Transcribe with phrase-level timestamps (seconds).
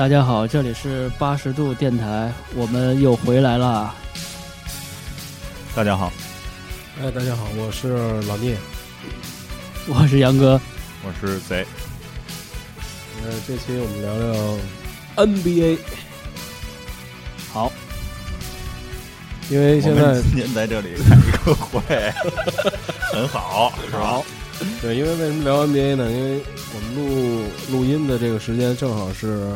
[0.00, 3.94] 大家好，这里是八十度电台，我们又回来了。
[5.76, 6.10] 大家好，
[6.98, 7.88] 哎，大家好，我是
[8.22, 8.56] 老聂，
[9.86, 10.58] 我是杨哥，
[11.04, 11.66] 我是贼。
[13.22, 15.76] 呃，这期我们聊聊 NBA。
[17.52, 17.70] 好，
[19.50, 22.10] 因为现在今天在这里开一个会，
[23.12, 24.22] 很好，是吧？
[24.80, 26.10] 对，因为为什么聊 NBA 呢？
[26.10, 26.40] 因为
[26.74, 29.52] 我们录录音的这个时间正好是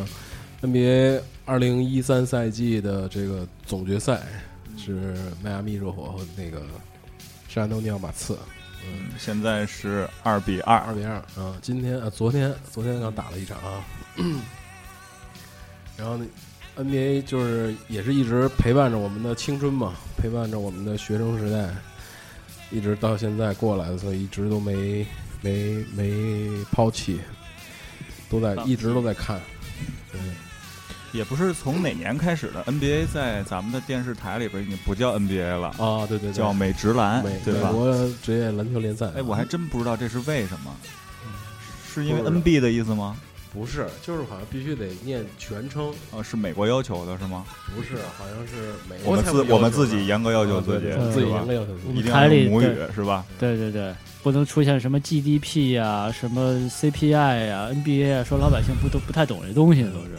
[0.64, 4.22] NBA 二零一三赛季的这个总决赛，
[4.78, 6.62] 是迈阿密热火和那个
[7.48, 8.38] 圣安东尼奥马刺。
[8.82, 11.54] 嗯，现在是二比二，二比二啊！
[11.60, 13.84] 今天啊，昨天昨天刚打了一场啊，
[15.98, 16.24] 然后呢
[16.78, 21.68] ，NBA 就是也是一直陪伴着我们的青春嘛，陪伴着我们的学生时代，
[22.70, 25.06] 一直到现在过来的，所以一直都没
[25.42, 27.20] 没没抛弃，
[28.30, 29.38] 都在一直都在看。
[30.10, 30.20] 对，
[31.14, 37.78] 也不是从哪年开始的，NBA 在咱们的电视台里边已经不叫 NBA 了，啊，对对对，叫美职篮，美对吧美？
[37.78, 39.06] 国职业篮球联赛。
[39.16, 40.74] 哎，我还真不知道这是为什么，
[41.88, 43.16] 是因为 NB 的意思吗？
[43.52, 47.44] 不是，就是好像必须得念全称，啊，是美国要求的是吗？
[47.76, 53.24] 不是，好像是美我们自我们自己严格要求自己，对自己严格要求自己要用母语是吧？
[53.38, 60.18] 对对对，不能出现什么 GDP 呀、什么 CPI 呀、NBA 啊，说老百姓不都不太懂这东西都是。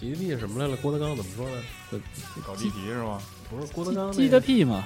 [0.00, 0.76] GDP 是什么来了？
[0.76, 2.00] 郭德纲怎么说的？
[2.46, 3.20] 搞地皮是吗？
[3.50, 4.84] 不是郭德纲 GDP 嘛，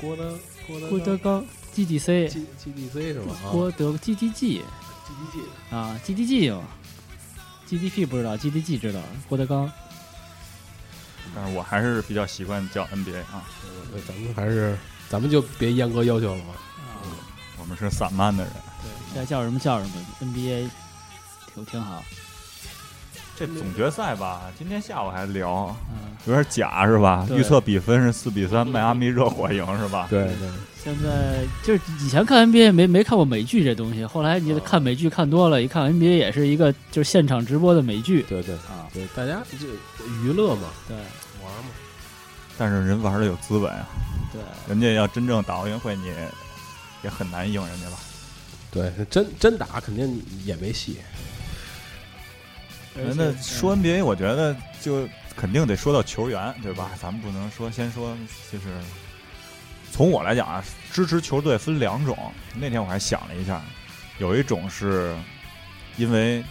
[0.00, 3.32] 郭德郭德郭德纲 GDC，G GDC 是吧？
[3.44, 4.62] 啊郭德 GDG
[5.06, 5.40] GDG
[5.70, 6.62] 啊，GDG 嘛
[7.66, 9.70] ，GDP 不知道，GDG 知道，郭德纲。
[11.34, 13.44] 但是我还是比较习惯叫 NBA 啊，
[13.92, 14.78] 对，咱们还是
[15.08, 16.54] 咱们就别严格要求了嘛。
[16.78, 17.02] 啊，
[17.58, 18.52] 我们是散漫的人。
[18.82, 20.68] 对，该叫什么叫什么，NBA
[21.52, 22.04] 挺挺好。
[23.38, 27.26] 这总决赛吧，今天下午还聊，嗯，有点假是吧？
[27.30, 30.06] 预测比分是四比三，迈阿密热火赢是吧？
[30.08, 30.48] 对对，
[30.82, 39.66] 现在就是以前看 NBA 没没看过美剧这东西，后来你啊看美剧看多了，一看 NBA 也是一个就是现场直播的美剧对对啊，对，大家就
[40.22, 40.96] 娱乐嘛，对
[41.44, 41.70] 玩嘛。
[42.56, 43.86] 但是人玩的有资本啊，
[44.32, 46.06] 对，人家要真正打奥运会，你
[47.02, 47.98] 也很难赢人家吧？
[48.70, 50.96] 对，真真打肯定也没戏。
[52.98, 56.90] 而且那说 NBA，我觉得就肯定得说到球员，对吧？
[57.00, 58.16] 咱们不能说先说，
[58.50, 58.64] 就是
[59.92, 62.16] 从我来讲啊，支持球队分两种。
[62.54, 63.62] 那天我还想了一下，
[64.18, 65.14] 有一种是
[65.96, 66.42] 因为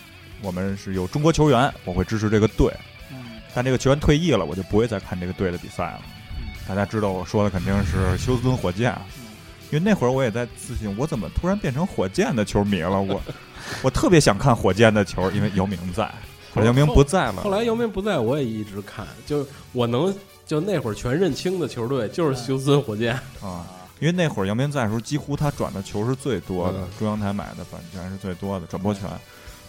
[0.42, 2.72] 我们是有中国球员，我会支持这个队，
[3.12, 3.18] 嗯
[3.54, 6.02] 但这个球员退役了，我就不会再看这个队的比赛了。
[6.06, 6.12] 嗯
[6.68, 8.92] 大家知道我说的肯定是休斯顿火箭，
[9.70, 13.00] 因为那会儿我也在自信，我怎么突然变成火箭的球迷了？
[13.00, 13.22] 我
[13.84, 16.12] 我特别想看火箭的球，因为姚明在，
[16.64, 17.50] 姚明不在了后。
[17.50, 20.14] 来姚明不在，我也一直看，就我能
[20.46, 23.14] 就那会儿全认清的球队就是休斯顿火箭。
[23.42, 23.66] 啊，
[24.00, 29.10] 因为那会儿姚明在的时候，几乎他转的球是最多的嗯，中央台买的版权是最多的，转播权。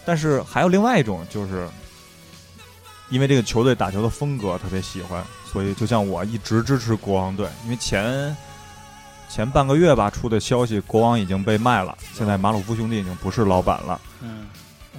[0.05, 1.67] 但是还有另外一种，就是
[3.09, 8.35] 因为这个球队打球的风格特别喜欢，所以就像我一直支持国王队，因为前
[9.29, 14.01] 前半个月吧出的消息，国王已经被卖了，现在马鲁夫兄弟已经不是老板了。
[14.21, 14.47] 嗯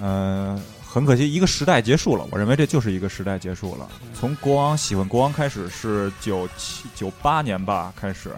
[0.01, 0.61] 嗯、
[0.91, 2.25] 很可惜，一个时代结束了。
[2.31, 3.87] 我认为这就是一个时代结束了。
[4.13, 8.31] 从国王喜欢国王开始是九七九八年吧开始，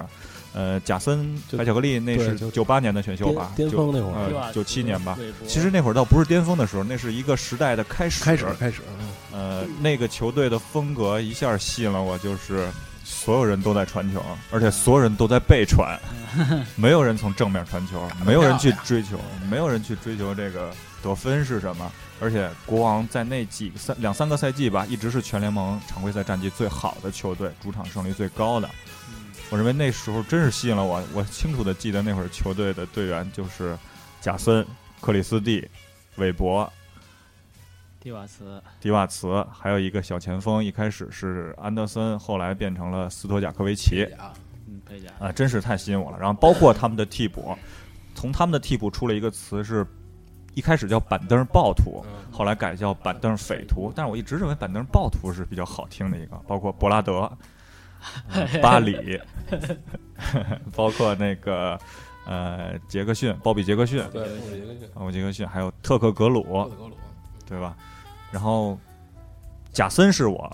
[0.54, 5.18] 呃，贾森就白巧克力那是九八年的选秀吧，巅巅峰那会儿呃对吧97年吧
[5.48, 8.22] 其实那会儿倒不是巅峰的时候，那是一个时代的开始。
[8.22, 8.82] 开始开始，
[9.32, 12.68] 呃，那个球队的风格一下吸引了我，就是
[13.06, 14.22] 所有人都在传球，
[14.52, 15.98] 而且所有人都在被传，
[16.76, 19.18] 没有人从正面传球，没有人去追求，
[19.50, 20.70] 没有人去追求这个
[21.02, 21.92] 得分是什么。
[22.20, 28.68] 而且国王在那几个三两三个赛季吧，一直是全联盟常规赛战绩最好的球队，主场胜率最高的。
[29.10, 31.04] 嗯我认为那时候真是吸引了我。
[31.14, 33.78] 我清楚的记得那会儿球队的队员就是
[34.22, 34.66] 贾森、
[35.02, 35.68] 克里斯蒂、
[36.16, 36.72] 韦伯、
[38.00, 44.08] 蒂瓦茨，迪瓦茨，还有一个小前锋，一开始是安德森，后来变成了斯托贾科维奇
[44.70, 46.18] 嗯，佩贾，啊，真是太吸引我了。
[46.18, 47.54] 然后包括他们的替补，
[48.16, 49.86] 从他们的替补出了一个词是，
[50.54, 57.32] 一开始叫板凳暴徒，嗯后来改叫板凳匪徒，但是我一直认为板凳暴徒是比较好听的一个，包括博拉德、
[58.34, 59.20] 呃 巴里，
[60.76, 61.80] 包括那个
[62.26, 66.98] 呃杰克逊、鲍比杰克逊、对，我觉得鲍比杰克逊，还有特克格鲁，特格鲁
[67.48, 67.76] 对吧？
[68.32, 68.78] 然后
[69.72, 70.52] 贾森是我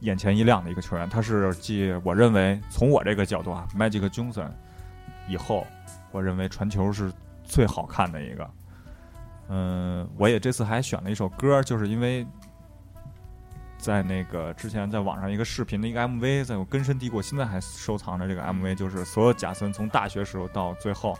[0.00, 4.50] 眼前一亮的一个球员，他是继我认为从我这个角度啊，Magic Johnson
[5.28, 5.66] 以后，
[6.10, 7.12] 我认为传球是
[7.44, 8.50] 最好看的一个。
[9.48, 12.26] 嗯，我也这次还选了一首歌，就是因为
[13.78, 21.18] 在那个之前在网上一个视频的一个 MV，在我根深蒂固，现在还收藏着这个 MV，就是所有贾森从大学时候到最后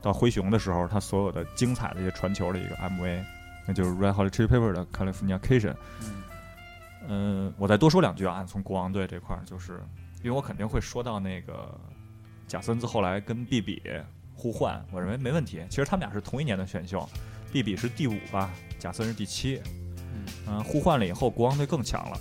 [0.00, 3.24] 到灰熊的时候，他所有的精彩的一些传球的一个 MV，
[3.66, 5.74] 那就是 Red Hot Chili Pepper 的 California Cation。
[6.02, 6.22] 嗯
[7.06, 9.78] 嗯，我再多说两句啊，从国王队这块儿，就是
[10.22, 11.78] 因为我肯定会说到那个
[12.48, 13.82] 贾森自后来跟毕比
[14.34, 15.62] 互换，我认为没问题。
[15.68, 17.06] 其实他们俩是同一年的选秀，
[17.54, 19.62] 毕比是第五吧，贾森是第七。
[20.48, 22.20] 嗯、互换了以后，国王队更强了，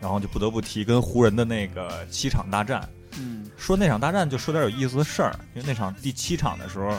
[0.00, 2.88] 然后就不得不提跟湖人的那个七场大战。
[3.18, 6.96] 嗯说那场大战就说点有意思的事儿，因为那场第七场的时候，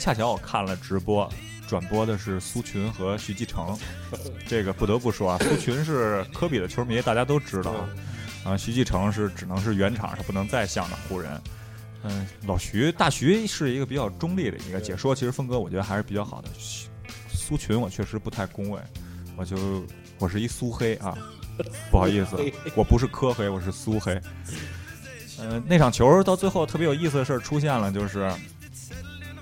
[0.00, 1.32] 恰巧我看了直播，
[1.68, 3.78] 转播的是苏群和徐继成。
[4.48, 7.88] 这个不得不说啊，苏群是科比的球迷，大家都知道啊。
[8.44, 11.40] 啊，徐继成是只能是原厂，他不能再向着湖人。
[12.08, 16.48] 嗯，老徐大徐是一个比较中立的一个解说，其实风格我觉得还是比较好的。
[17.28, 18.80] 苏群我确实不太恭维，
[19.36, 19.56] 我就
[20.18, 21.16] 我是一苏黑啊，
[21.90, 22.36] 不好意思，
[22.74, 24.20] 我不是科黑，我是苏黑。
[25.38, 28.30] 呃，那场球到最后特别有意思的事儿出现了，就是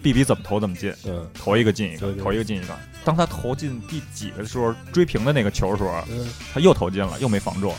[0.02, 2.76] 毕比怎么投怎么进，嗯投一个进一个投一个进一个。
[3.05, 7.72] 当他投进第几个的时候追平的那个球的时候，嗯，他又投进了，又没防住。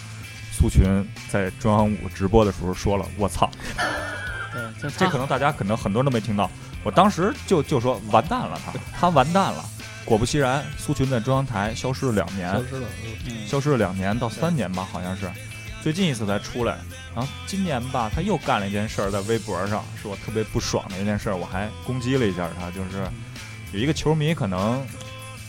[0.51, 0.83] 苏群
[1.29, 3.49] 在中央五直播的时候说了：“我操！”
[4.55, 6.49] 对，这这可能大家可能很多人都没听到。
[6.83, 9.65] 我当时就就说完蛋了他，他完蛋了。
[10.05, 15.27] 果不其然，苏群在中央台消失了两年消，失了，嗯嗯消失了两年到三年吧，好像是，
[15.81, 16.77] 最近一次才出来。
[17.15, 23.09] 然后今年吧，他又干了一件事儿，在微博上是我特别不爽的一件事儿，我还攻击了一下他，就是
[23.73, 24.85] 有一个球迷可能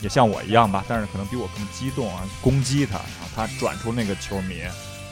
[0.01, 4.63] 也像我一样吧，但是可能比我更激动啊，攻击他，然后他转出那个球迷，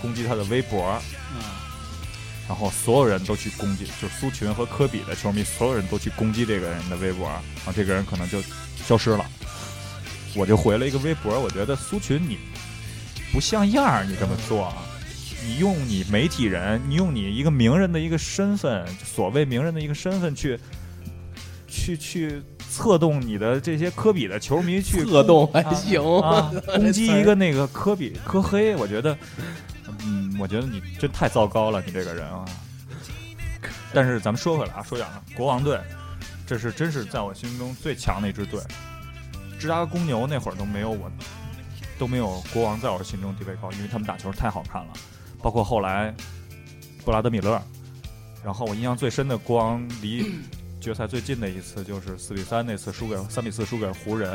[0.01, 0.99] 攻击他的微博，
[1.35, 1.43] 嗯
[2.47, 8.41] 然后所有人都去攻击，就是苏群和科比的球迷，所有人都去攻击这个人的微博，然后这个人可能就
[8.85, 9.25] 消失了。
[10.35, 12.37] 我就回了一个微博，我觉得苏群你
[13.33, 14.75] 不像样儿，你这么做，啊
[15.47, 20.59] 你用你媒体人，你用你一个名人的一个身份，所谓名人的一个身份去
[21.67, 29.45] 去去策动你的这些科比的球迷去策动还行，啊，攻击一个那个科比科黑，我觉得，嗯，
[30.39, 32.45] 我觉得你真太糟糕了，你这个人啊。
[33.93, 35.79] 但是咱们说回来啊，说远了，国王队，
[36.45, 38.59] 这是真是在我心中最强的一支队。
[39.57, 41.09] 芝加哥公牛那会儿都没有我，
[41.97, 44.93] 都没有国王在我心中地位高，因为他们打球太好看了，
[45.41, 46.13] 包括后来
[47.03, 47.61] 布拉德米勒。
[48.43, 50.39] 然后我印象最深的国王离
[50.85, 54.31] 决赛最近的一次就是四比三那次输给三比四输给湖人，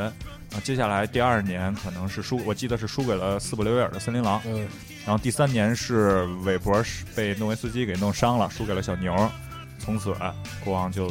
[0.51, 4.67] 啊，接下来第二年可能是输，我记得是输给了斯普雷维尔的森林狼，嗯，
[5.05, 6.83] 然后第三年是韦伯
[7.15, 9.31] 被诺维斯基给弄伤了，输给了小牛，
[9.79, 11.07] 从此啊国王就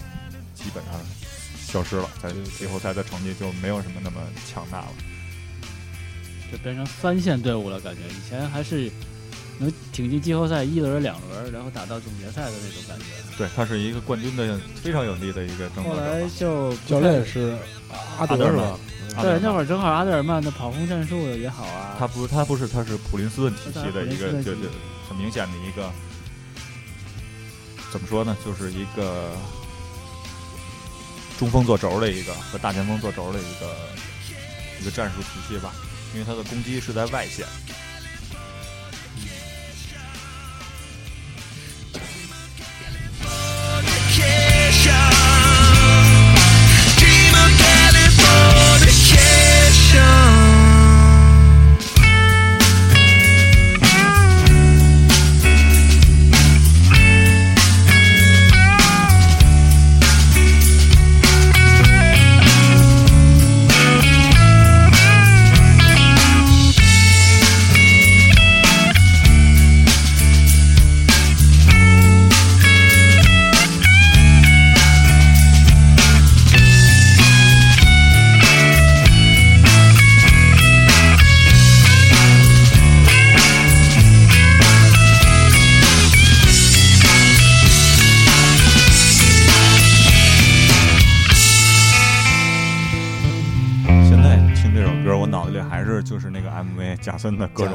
[0.54, 1.00] 基本上
[1.56, 4.92] 消失了，在季后赛的成绩就没有什么那么强大了。
[6.52, 8.92] 就变成三线队伍了，感觉以前还是
[9.60, 13.04] 能挺进季后赛一轮、两轮，然后打到总决赛的那种感觉。
[13.36, 16.06] 对，他是一个冠军的非常有力的一个争后夺者吧。
[16.08, 17.54] 来就教练是
[18.18, 18.78] 阿德是吧？
[19.10, 24.68] 对阿德尔曼那会儿正好阿德尔曼的跑轰战术也好啊，他不，他不是，他是普林斯顿体系的一个，就就
[25.08, 25.90] 很明显的一个，
[27.92, 29.30] 怎么说呢，就是一个
[31.38, 33.76] 中锋做轴的一个和大前锋做轴的一个
[34.80, 35.74] 一个战术体系吧，
[36.14, 37.44] 因为他的攻击是在外线。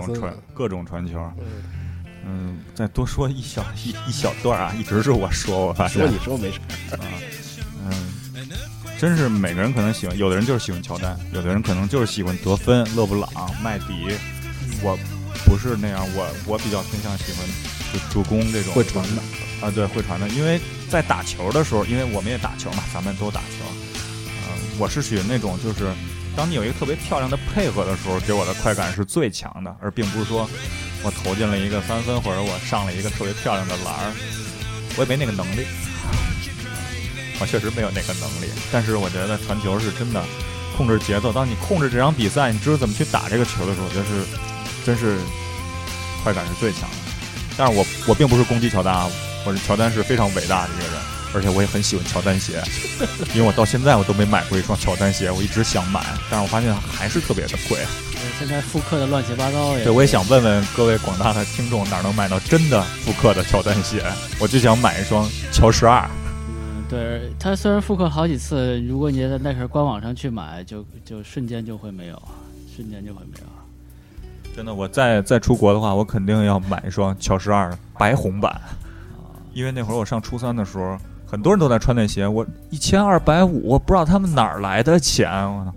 [0.05, 1.19] 种传各种传球。
[1.37, 1.45] 嗯
[2.27, 6.59] 嗯，再多说一小一一小段啊，一直是我说，我发现说你说没事，
[6.95, 6.99] 啊，
[7.83, 8.11] 嗯，
[8.97, 13.29] 真是每个人可能喜欢，有的人就是喜欢乔丹，有的人可能就是喜欢得分、勒布朗、
[13.61, 14.17] 麦迪。
[14.81, 14.97] 我
[15.45, 17.47] 不是那样，我我比较偏向喜欢
[17.93, 19.21] 就助攻这种会传的
[19.61, 20.27] 啊，对，会传的。
[20.29, 20.59] 因为
[20.89, 23.65] 在打球的时候，因为我们也打球嘛，咱们都打球，
[24.47, 25.93] 呃，我是属于那种就是
[26.35, 30.49] 当你有一个特别漂亮的配合的时候，给我的快感是最强的，而并不是说
[31.01, 34.13] 我投进了一个三分，或者我上了一个特别漂亮的篮儿，
[34.97, 35.65] 我也没那个能力。
[37.39, 40.23] 我确实没有那个能力，但是我觉得传球是真的
[40.77, 41.33] 控制节奏。
[41.33, 44.23] 当你控制这场比赛，你知道怎么去打这个球的时候，我觉得是
[44.85, 45.17] 真是
[46.23, 46.95] 快感是最强的。
[47.57, 49.09] 但是我我并不是攻击乔丹啊，
[49.45, 50.93] 我是乔丹是非常伟大的一个人，
[51.35, 52.63] 而且我也很喜欢乔丹鞋，
[53.35, 56.01] 因为我到现在我都没买过一双乔丹鞋，我一直想买，
[56.31, 57.77] 但是我发现还是特别的贵。
[57.79, 59.83] 呃现在复刻的乱七八糟也。
[59.83, 64.03] 对，我也想问问各位广大的听众，哪能买到真的复刻的乔丹鞋？
[64.39, 66.09] 我就想买一双乔十二。
[66.47, 72.21] 嗯，对，它虽然复刻好几次，如果你在那个官网上去买，就就瞬间就会没有，
[72.73, 74.53] 瞬间就会没有。
[74.55, 78.59] 真的，我再再出国的话，我肯定要买一双乔十二白红版，
[79.53, 85.29] 因为那会儿我上初三的时候，很多人都在穿那鞋，我一千二百五，我不知道他们哪儿来的钱。
[85.29, 85.73] 我操！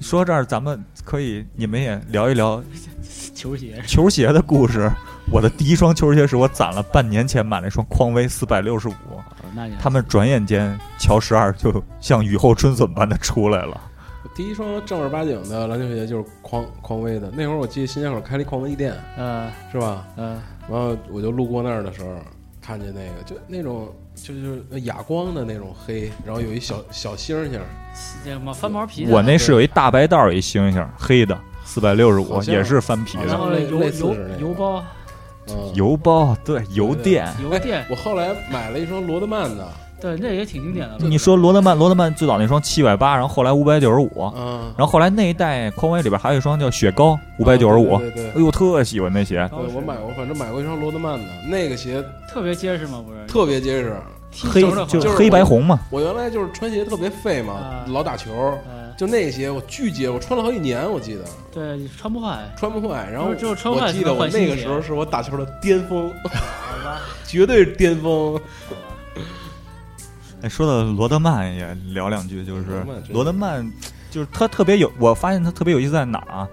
[0.00, 2.62] 说这儿咱们可以，你们也聊一聊
[3.34, 4.90] 球鞋球鞋的故事。
[5.30, 8.92] 我的第一双球鞋是我攒了半年前买了一双匡威四百六十五，
[9.78, 13.80] 他们转眼间乔十二就像雨后春笋般的出来了。
[14.34, 20.06] 第一双正儿八经的篮球鞋就是匡匡威的，那会儿我记得新街口开了一匡威店，呃是吧？
[20.16, 22.14] 呃然后我就路过那儿的时候，
[22.60, 23.88] 看见那个就那种
[24.22, 27.60] 就就是哑光的那种黑，然后有一小小星星，
[28.24, 33.26] 这什么翻毛皮的，我那是有一大白道儿一星星，黑的，四百六十五，也是翻皮的。
[33.26, 34.82] 然后类邮邮类似是那个邮包。
[35.50, 39.66] 嗯，邮包对油电，油电，我后来买了一双罗德曼的，
[39.98, 40.96] 对，那也挺经典的。
[40.98, 47.96] 你说罗德曼，罗德曼最早那双七百八，然后后来五百九十五，嗯，然后后来那一代匡威里边还有一双叫雪糕，五百九十五。
[47.96, 52.04] 对对对哎呦，特喜欢那鞋，对，我买过，反正买过一双罗德曼的，那个鞋
[52.38, 53.02] 特别结实吗？
[53.04, 53.96] 不是，特别结实。
[54.44, 55.80] 黑就就是黑白红嘛。
[55.90, 58.30] 我原来就是穿鞋特别废嘛啊，老打球，
[58.68, 63.10] 呃，就那个鞋我巨结，我穿了好几年，我记得对，穿不坏，穿不坏。
[63.10, 66.12] 然后只有穿坏我记得我那个时候是我打球的巅峰，
[67.26, 68.40] 绝对是巅峰。
[70.42, 73.72] 哎，说到罗德曼也聊两句，就是罗德曼真罗德曼，
[74.10, 76.48] 就是他特别有，我发现他特别有意思在哪儿啊？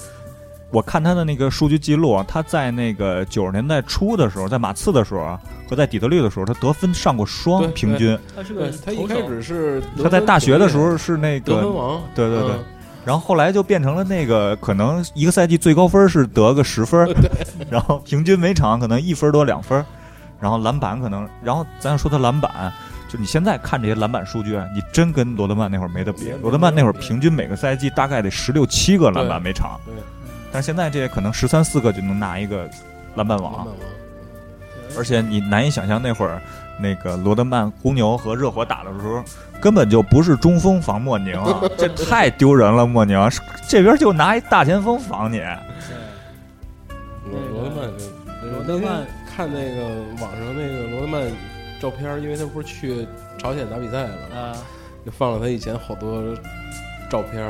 [0.75, 5.39] 我看他的那个数据记录啊，他在那个九十年代初的时候，在马刺的时候啊，
[5.70, 8.20] 和在底特律的时候，他得分上过双，平均。
[8.36, 12.51] 他是个他一开始是他在大学的时候是那个，得分王，对对对。
[12.51, 12.63] 嗯。
[13.05, 17.08] 然后后来就变成了那个，可能一个赛季最高分是得个十分，
[17.72, 19.82] 然后平均每场可能一分多两分，
[20.41, 22.74] 然后篮板可能，然后咱说他篮板，
[23.08, 26.34] 就你现在看这些篮板数据，啊你真跟罗德曼那会儿没得比。
[26.41, 29.94] 罗德曼那会儿平均每个赛季大概得十六七个篮板每场，对，
[30.56, 32.66] 但是现在这些可能十三四个就能拿一个
[33.16, 33.68] 篮板王。
[34.98, 36.42] 而且你难以想象那会儿
[36.80, 39.22] 那个罗德曼公牛和热火打的时候，
[39.60, 42.88] 根本就不是中锋防莫宁啊， 这太丢人了。
[42.88, 43.20] 莫宁
[43.68, 45.42] 这边就拿一大前锋防你，
[47.30, 48.06] 罗罗德曼就，
[48.50, 49.84] 罗德曼看那个
[50.22, 51.30] 网上那个罗德曼
[51.82, 53.06] 照片，因为他不是去
[53.38, 54.56] 朝鲜打比赛了，啊，
[55.06, 56.34] 就放了他以前好多
[57.10, 57.46] 照片。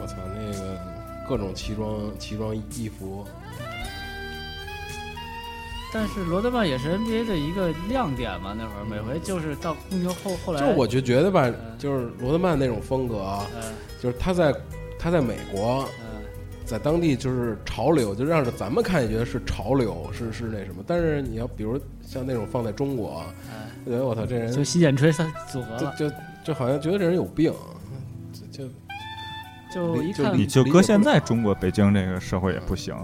[0.00, 0.78] 我操，那个
[1.28, 3.26] 各种奇装奇装异服，
[5.92, 13.38] 但是罗德曼也是 NBA 的一个亮点嘛，那会儿每回就是到公牛后后来，就我就觉得吧嗯，就是罗德曼那种风格
[14.00, 14.54] 就是他在
[14.98, 16.18] 他在美国，呃
[16.64, 20.84] 在当地就是潮流，就让着咱们看也觉得是潮流，是是那什么。
[20.86, 23.24] 但是你要比如像那种放在中国，
[23.86, 27.50] 觉得我操这人就洗剪吹三组合了，就就就好像觉得这人有病，
[28.52, 28.70] 就就
[29.74, 32.94] 就一看就你就搁现在中国北京这个社会也不行。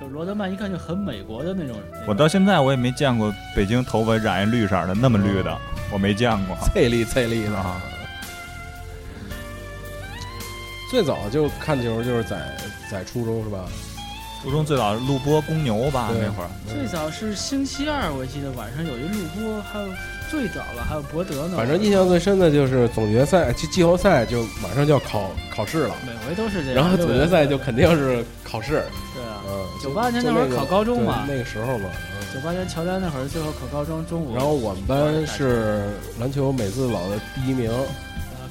[0.00, 1.76] 就罗德曼一看就很美国的那种。
[2.06, 5.56] 我到现在我也没见过北京头发染一绿色的那么绿的，
[5.92, 6.56] 我没见过。
[6.72, 7.80] 翠绿翠绿的啊。
[10.90, 12.56] 最早就看球就是在
[12.90, 13.64] 在初中是吧？
[14.42, 19.86] 初中最早录播公牛吧，那会儿最早是星期二，我记得晚上有一录播，还有
[20.32, 21.58] 最早了还有博德呢。
[21.58, 26.76] 反正印象最深的就是总决赛，季季后赛就马上就要考考试了，每回都是这样。
[26.76, 28.82] 然后总决赛就肯定是考试，
[29.14, 31.90] 对啊，嗯，就98年那会儿考高中嘛那个时候嘛，
[32.32, 34.34] 九八年乔丹那会儿最后考高中，中午嗯。
[34.34, 35.84] 然后我们班是
[36.18, 37.84] 篮球每次老的第一名，啊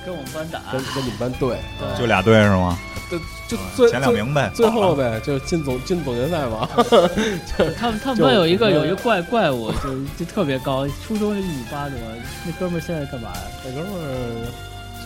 [0.06, 2.78] 跟我们班打，跟跟你们班对，对就俩队是吗？
[3.12, 4.50] 就就最前两名呗。
[4.56, 6.70] 最后呗，就进总进总决赛嘛。
[7.78, 11.98] 他们他们班有一个有一个怪怪物，就就特别高，初中一米八多。
[12.46, 13.42] 那哥们儿现在干嘛呀？
[13.66, 14.48] 那哥们儿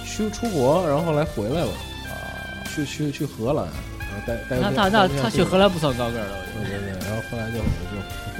[0.05, 1.71] 去出国，然后后来回来了，
[2.05, 2.13] 啊
[2.73, 3.65] 去去去荷兰，
[3.99, 7.63] 然后带带那那那他去荷兰不算高个儿了，我觉对对对，然后后来就就。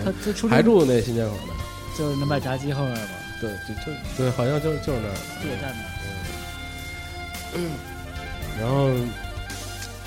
[0.06, 1.54] 他这初就还住那新街口呢，
[1.98, 3.10] 就是那卖炸鸡后面嘛，
[3.42, 5.16] 对，就就对，好像就就是那儿。
[5.42, 5.84] 地铁站嘛。
[8.60, 8.90] 然后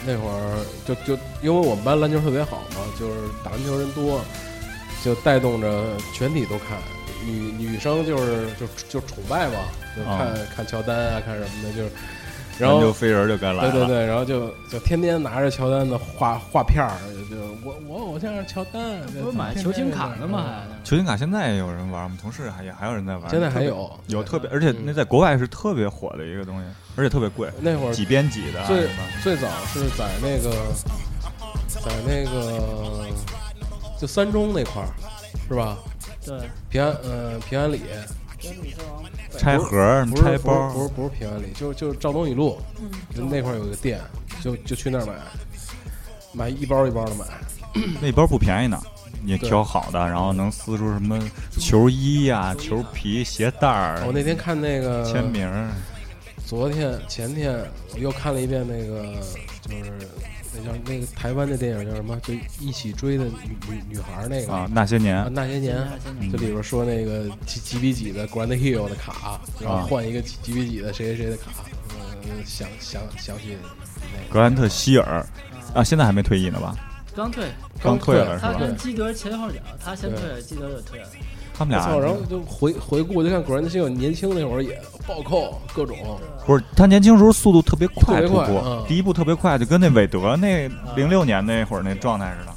[0.07, 3.15] 那会儿就就因为我们班篮球特别好嘛，就是
[3.45, 4.21] 打篮球人多，
[5.05, 6.79] 就带动着全体都看。
[7.25, 9.59] 女女生就是就就崇拜嘛，
[9.97, 11.91] 就看、看乔丹啊，看什么的，就是，
[12.59, 13.71] 然后就飞人就该来了。
[13.71, 16.91] 对对对，然后就就天天拿着乔丹的画画片儿，
[17.31, 20.63] 就我我偶像是乔丹，不是买球星卡的吗？
[20.85, 23.31] 球星卡现在也有人玩，我们同事还也还有人在玩。
[23.31, 28.89] 现在还有有特别，而且那在国外是特别火的一个东西，而且特别贵，那会儿几边几的啊最
[29.23, 30.51] 最早是在那个
[31.69, 33.07] 在那个
[34.01, 34.89] 就三中那块儿，
[35.49, 35.77] 是吧？
[36.25, 36.39] 对，
[36.69, 37.83] 平安呃平安里
[39.37, 42.59] 拆盒儿拆包不是不是不是平安里，就就是赵东雨路，
[43.15, 44.01] 就那块儿有个店，
[44.41, 45.15] 就就去那儿买，
[46.33, 47.25] 买一包一包的买。
[48.01, 48.81] 那包不便宜呢。
[49.21, 51.19] 你挑好的，然后能撕出什么
[51.59, 55.69] 球衣呀、球皮、鞋带儿、我那天看那个签名儿，
[56.47, 57.61] 昨天前天
[57.93, 59.03] 我又看了一遍那个，
[59.63, 60.07] 就是那
[60.65, 62.19] 叫那个台湾的电影叫什么？
[62.23, 65.77] 就一起追的女女女孩儿那个啊，那些年啊那些年，
[66.21, 71.51] 嗯这里边说那个几几比几的 Grand Hill 的卡，然后啊换一个几几比几的谁谁谁的卡，
[72.25, 73.57] 嗯，详详详细
[74.13, 75.27] 那个格兰特希尔
[75.75, 76.77] 啊，现在还没退役呢吧？
[77.15, 77.45] 刚退，
[77.83, 78.53] 刚退了是吧？
[78.53, 81.09] 他跟基德前后脚，他先退了，基德就退了。
[81.59, 85.97] 他们俩，然后就回回顾，就看 Grand Hill 年轻那会儿也暴扣各种，
[86.47, 88.23] 不是他年轻时候速度特别快，
[88.87, 92.53] 第一步特别快，就跟那韦德那零六年那会儿那状态似的。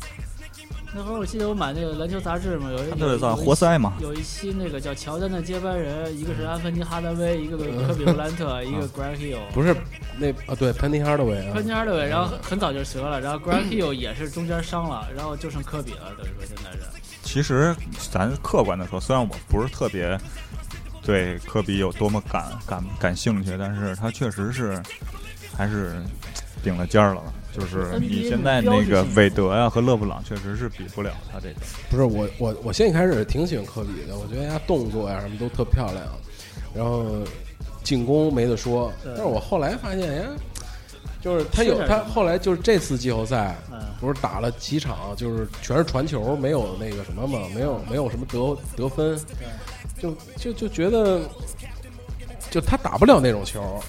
[0.94, 3.94] 那会儿我记得我买那个篮球杂志嘛，有一他这算活塞嘛？
[4.02, 9.40] 有一期那个叫乔丹的接班人，一个是安芬尼哈德威，一个科比布兰特，一个 Grant Hill。
[9.54, 9.74] 不是
[10.20, 17.01] 那啊对 Penny Hardaway 啊潘尼哈德威，然后很早就折了，然后 Grant Hill 也是中间伤了，然后就剩科比了，等于说现在是。
[17.32, 17.74] 其实
[18.12, 20.20] 咱客观的说，虽然我不是特别
[21.02, 24.84] 对科比有多么感感感兴趣，但是他确实是
[25.56, 25.96] 还是
[26.62, 27.22] 顶了尖儿了。
[27.54, 31.56] 就是你现在那个韦德呀、和勒布朗，确实是比不了他这个。
[31.90, 36.06] 不是我我我现在一开始挺喜欢科比的，我觉得他动作呀什么都特漂亮，
[36.76, 37.24] 然后
[37.82, 38.92] 进攻没得说。
[39.06, 40.28] 但是我后来发现，哎，
[41.22, 49.20] 就是他有他后来就是这次季后赛嗯，不是打了几场，就是全是传球，没有那个什么嘛，没有没有什么得得分，
[50.00, 51.22] 就就就觉得，
[52.50, 53.80] 就他打不了那种球。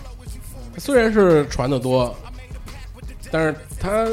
[0.75, 2.15] 他虽然是传的多，
[3.31, 4.07] 但是他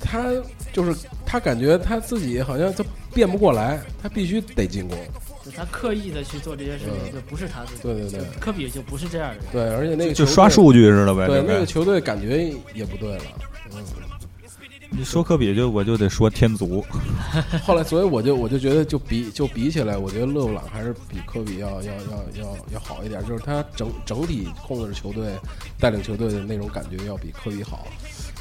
[0.00, 0.30] 他
[0.72, 0.92] 就是
[1.24, 4.98] 他感觉他自己好像他变不过来，他必须得进攻。
[5.46, 7.82] 就他刻意的去做这些事情，嗯就不是他自己。
[7.82, 9.44] 对对对科比就不是这样的人。
[9.52, 11.26] 对，而且那个就刷数据似的呗。
[11.28, 13.22] 对那个球队感觉也不对了。
[13.72, 13.84] 嗯，
[14.90, 16.84] 你说科比就我就得说天足，
[17.64, 25.32] 后来所以我就我就觉得就比就比起来，我觉得勒布朗还是比科比要要要要要好一点，就是他整整体控制球队、
[25.78, 27.86] 带领球队的那种感觉要比科比好。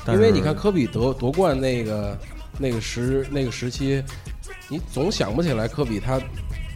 [0.07, 2.15] 因为你看科比夺夺冠那个
[2.59, 4.03] 那个时那个时期，
[4.69, 6.21] 你总想不起来科比他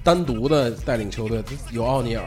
[0.03, 2.23] 单独的带领球队，有奥尼尔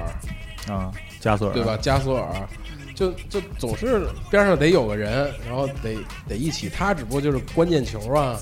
[0.69, 1.77] 啊，加索尔对吧？？
[1.79, 2.49] 加索尔，
[2.95, 5.97] 就就总是边上得有个人，然后得
[6.29, 6.69] 得一起。
[6.69, 8.39] 他只不过就是关键球啊，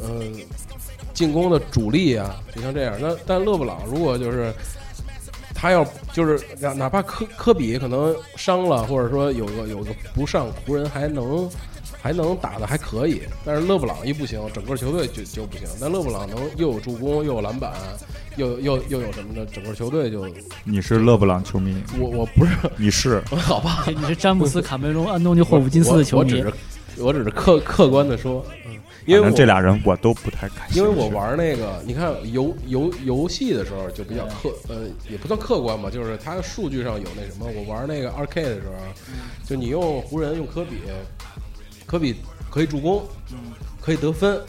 [0.00, 0.40] 嗯、
[1.12, 2.94] 进攻的主力啊，就像这样。
[3.00, 4.52] 那但勒布朗如果就是
[5.54, 11.50] 他要就是哪哪怕科科比可能伤了，或者说有个有个不上，湖人还能
[12.00, 13.22] 还能打的还可以。
[13.44, 15.66] 但是勒布朗一不行，整个球队就就不行。
[15.80, 17.72] 但勒布朗能又有助攻，又有篮板，
[18.38, 20.26] 又又又有什么的，整个球队就
[20.64, 23.84] 你是勒布朗球迷，我我不是你是 好吧？
[23.86, 26.48] 你是詹姆斯、卡梅隆、安东尼、霍普金斯的球迷我我只。
[26.48, 26.54] 是
[27.00, 28.72] 我只是客客观的说，嗯，
[29.06, 30.78] 因为我这俩人我都不太感兴趣。
[30.80, 37.46] 因为我玩那个，你看游游游戏的时候就比较客，呃，也不算客观吧，就是它数据上有那什么。
[37.54, 38.72] 我玩那个二 K 的时候，
[39.46, 40.78] 就你用湖人用科比，
[41.86, 42.16] 科比
[42.50, 43.06] 可以助攻，
[43.80, 44.40] 可以得分，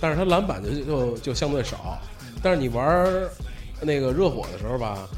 [0.00, 1.96] 但是他篮板就就就相对少。
[2.44, 2.86] 但是你玩
[3.80, 5.08] 那个热火的时候吧，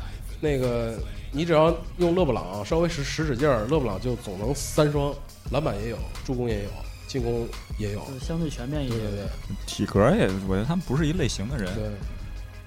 [0.41, 0.97] 那个
[1.33, 5.13] 你只要用勒布朗稍微使使使劲儿，勒布朗就总能三双，
[5.51, 6.71] 篮板也有，助攻也有，
[7.09, 7.99] 进攻也有。
[8.07, 9.01] 就是相对全面一点。
[9.01, 9.29] 对对对
[9.67, 11.75] 体格也，我觉得他们不是一类型的人。
[11.75, 11.85] 对，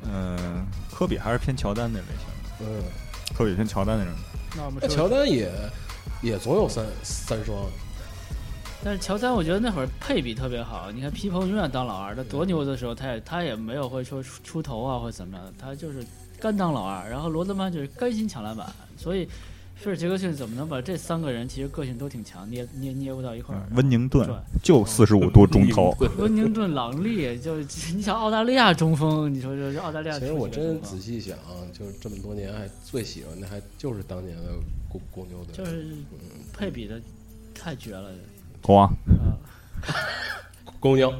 [0.03, 2.83] 嗯，科比还是偏乔丹那类型的，嗯。
[3.37, 4.13] 科比偏乔丹那种。
[4.57, 5.49] 那那我们，乔丹也
[6.21, 7.57] 也总有三三双，
[8.83, 10.89] 但是乔丹，我觉得那会儿配比特别好。
[10.91, 16.03] 你看皮蓬永远当老二，他多牛的时候，他也他也没有会说出出头啊或者怎么样的，他就是
[16.39, 17.09] 干当老二。
[17.09, 19.27] 然后罗德曼就是甘心抢篮板，所以
[19.75, 23.67] 菲尔杰克逊怎么能把这三个人其实个性都挺强，捏捏捏不到一块儿？
[23.75, 24.25] 温宁顿
[24.63, 27.57] 就四十五度中投，温宁顿、朗利，就
[27.93, 31.37] 你想澳大利亚中锋，你说这这澳大利亚其实我真仔细想，
[31.73, 34.53] 就是这么多年还最喜欢的还就是当年的
[34.87, 35.85] 公公牛队，就是
[36.53, 37.01] 配比的
[37.53, 38.17] 太绝了国
[38.67, 38.93] 王啊！
[40.79, 41.13] 公牛，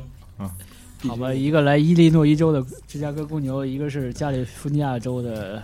[1.07, 5.61] 好吧，一个来伊利诺伊州的芝加哥公牛，一个是加利福尼亚州的，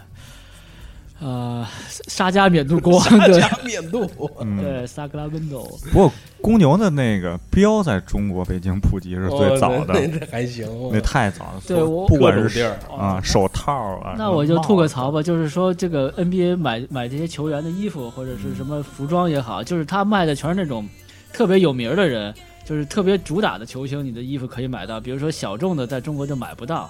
[1.19, 1.65] 呃，
[2.07, 4.09] 沙加缅度国王对加缅度，
[4.39, 5.63] 嗯，对，萨克拉门多。
[5.91, 6.11] 不过
[6.41, 11.61] 公牛的那个标在中国北京普及是最早的，哦那那还行，那太早了。
[11.67, 15.11] 对我不管各种地是儿啊手套啊，那我就吐个槽。
[15.11, 20.87] 吧，就是说这个 NBA 买买这些球员的衣服或者是什么服装也好，就是他卖的全是那种
[21.35, 25.01] 特别有名儿的人，就是特别主打的球星，你的衣服可以买到。
[25.01, 26.89] 比如说小众的，在中国就买不到。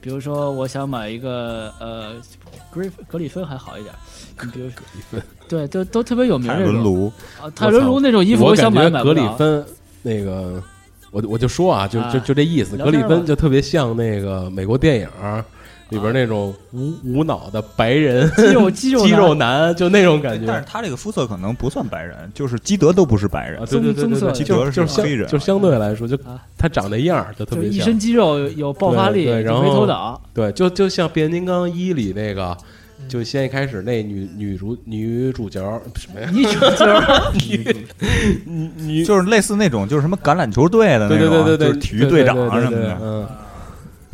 [0.00, 2.14] 比如说，我想买一个呃，
[2.72, 3.94] 格里格里芬还好一点，
[4.42, 9.36] 你比如说，对，都都特别有名海儿那种伦卢，啊，泰伦卢那种衣服，我想买买不到。
[9.36, 9.64] 芬
[10.00, 10.60] 那个，
[11.10, 15.44] 我我就说啊，就就啊就这意思，格里芬就特别像那个美国电影儿
[15.92, 20.46] 里边那种无无脑的白人 肌肉 肌肉肌肉男男，就那种感觉。
[20.46, 30.20] 但是他这个肤色可能不算白人，就是基德都不是白人啊，，对对对对对，棕色德是黑人就相对来说，就啊，他长那样儿就特别像一，身肌肉，有爆发力，对对然后头脑。
[30.34, 32.56] 对，就就像变形金刚一里那个，
[33.00, 35.60] 嗯就先一开始那女女主女主角
[35.96, 36.30] 什么呀？
[36.32, 37.86] 女主角女
[38.78, 43.28] 女就是类似那种就是什么橄榄球队的那对种，对对对对，就是体育队长对对对什么的，嗯，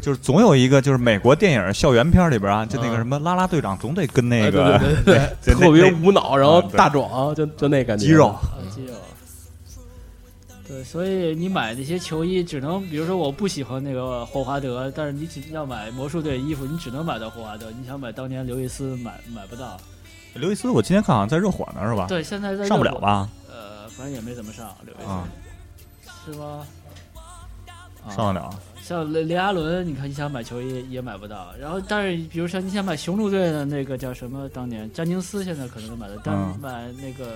[0.01, 8.41] 就是总有一个就是美国电影校园片里边啊，就那个嗯什么拉拉队长总得跟那哎个对对对 特别无脑，然后大壮，就就那感觉，肌肉，啊，
[8.75, 8.93] 肌肉。
[10.69, 17.71] 对，所以你买那些球衣，只能比如说我不喜欢那个霍华德，但是你只要买魔术队衣服，你只能买到霍华德。
[17.81, 19.79] 你想买当年刘易斯买买不到。
[20.35, 22.07] 刘易斯，我今天看好像在热火呢，是吧？
[22.07, 22.85] 对，现在在上不？
[22.85, 23.27] 了吧？
[23.49, 25.29] 呃，反正也没怎么上刘易斯，啊，
[26.27, 26.67] 是吗？
[28.07, 28.51] 啊上得了。
[28.89, 31.53] 像雷雷阿伦，你看你想买球衣也买不到。
[31.61, 37.27] 然后，但是比如说你想买雄鹿队的那个叫什么，当年詹宁斯现在可能都买得到，但嗯买那个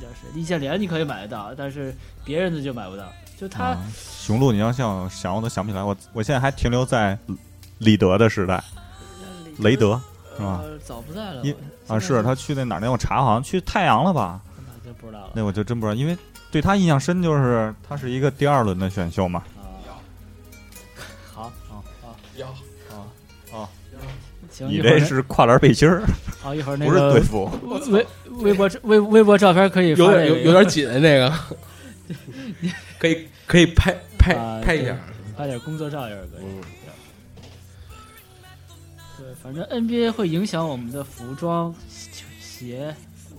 [0.00, 1.92] 叫谁易建联你可以买得到，但是
[2.24, 3.02] 别人的就买不到。
[3.36, 3.84] 就他、啊，
[4.20, 7.18] 雄鹿，你要像想我都想不起来，我我现在还停留在
[7.78, 8.62] 李德的时代，
[9.58, 10.00] 雷德
[10.36, 10.60] 是吧？
[10.62, 11.52] 呃早不在了因
[11.88, 14.40] 啊，是他去那哪儿那我查好像去太阳了吧？
[14.56, 16.16] 那就不知道了那我就真不知道，因为
[16.52, 19.42] 对他印象深就是他是一个第二轮的选秀嘛。
[22.42, 22.54] 啊。
[22.88, 23.10] 好，
[23.50, 24.02] 好，好，要哦，
[24.50, 26.02] 行，你一会儿这是跨栏背心儿，
[26.44, 27.50] 啊一会儿 那不是队个服。
[27.90, 28.06] 微
[28.42, 31.32] 微博微微博照片可以有有有点紧那个，
[32.98, 34.96] 可以可以拍拍啊拍一下，
[35.36, 36.44] 拍点工作照也是可以。
[36.44, 36.60] 嗯，
[39.18, 41.74] 对，反正 NBA 会影响我们的服装、
[42.40, 42.94] 鞋、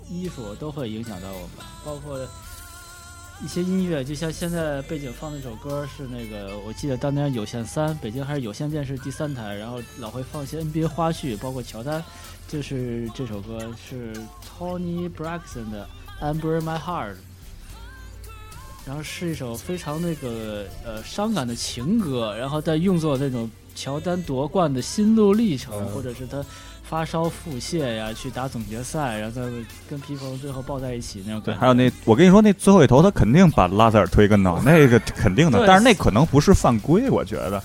[0.10, 2.18] 衣服都会影响到我们，包括
[3.44, 12.04] 一些音乐，就像现在背景放那首歌是那个，我记得当年有线三，北京还是有线电视第三台，然后老会放一些 NBA 花絮，包括乔丹，
[12.48, 14.14] 就是这首歌是
[14.58, 15.88] Tony Braxton 的
[16.24, 17.14] 《Amber My Heart》。
[18.88, 26.46] 然后是一首非常那个呃伤感的情歌，然后再用作那种乔丹夺冠的心路历程，嗯或者是他
[26.88, 29.42] 发烧腹泻呀，去打总决赛，然后再
[29.90, 31.62] 跟皮蓬最后抱在一起那种对，感觉。
[31.62, 35.60] 还有那我跟你说，那最后一投他肯定把拉塞尔推跟头，那个肯定的。
[35.60, 35.68] 对。
[35.68, 37.62] 但是那可能不是犯规，我觉得，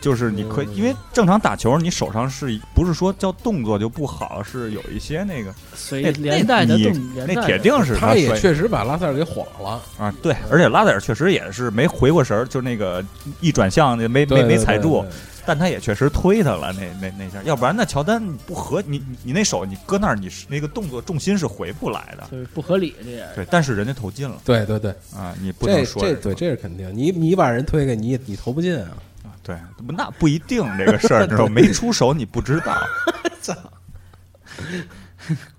[0.00, 13.04] 就是你可以，嗯因为正常打球，你手上是不是说叫动作就不好，是有一些那个随那连带的那动，那铁定是他也确实把拉塞尔给晃了，啊，对，而且拉塞尔确实也是没回过神儿，就那个
[13.40, 15.12] 一转向没没没踩住，，对对对
[15.46, 22.26] 但他也确实推他了，那那那下，要不然那乔丹不合你你你那手你搁那儿，你是那个动作重心是回不来的。
[22.30, 23.28] 对不合理，这也。
[23.34, 29.56] 对，但是人家投进了对对对，啊，你不能说人这对这是肯定，你你把人推给你，你投不进啊，啊对，
[29.88, 32.76] 那不一定这个事儿， 你知道没出手你不知道。
[33.42, 33.54] 操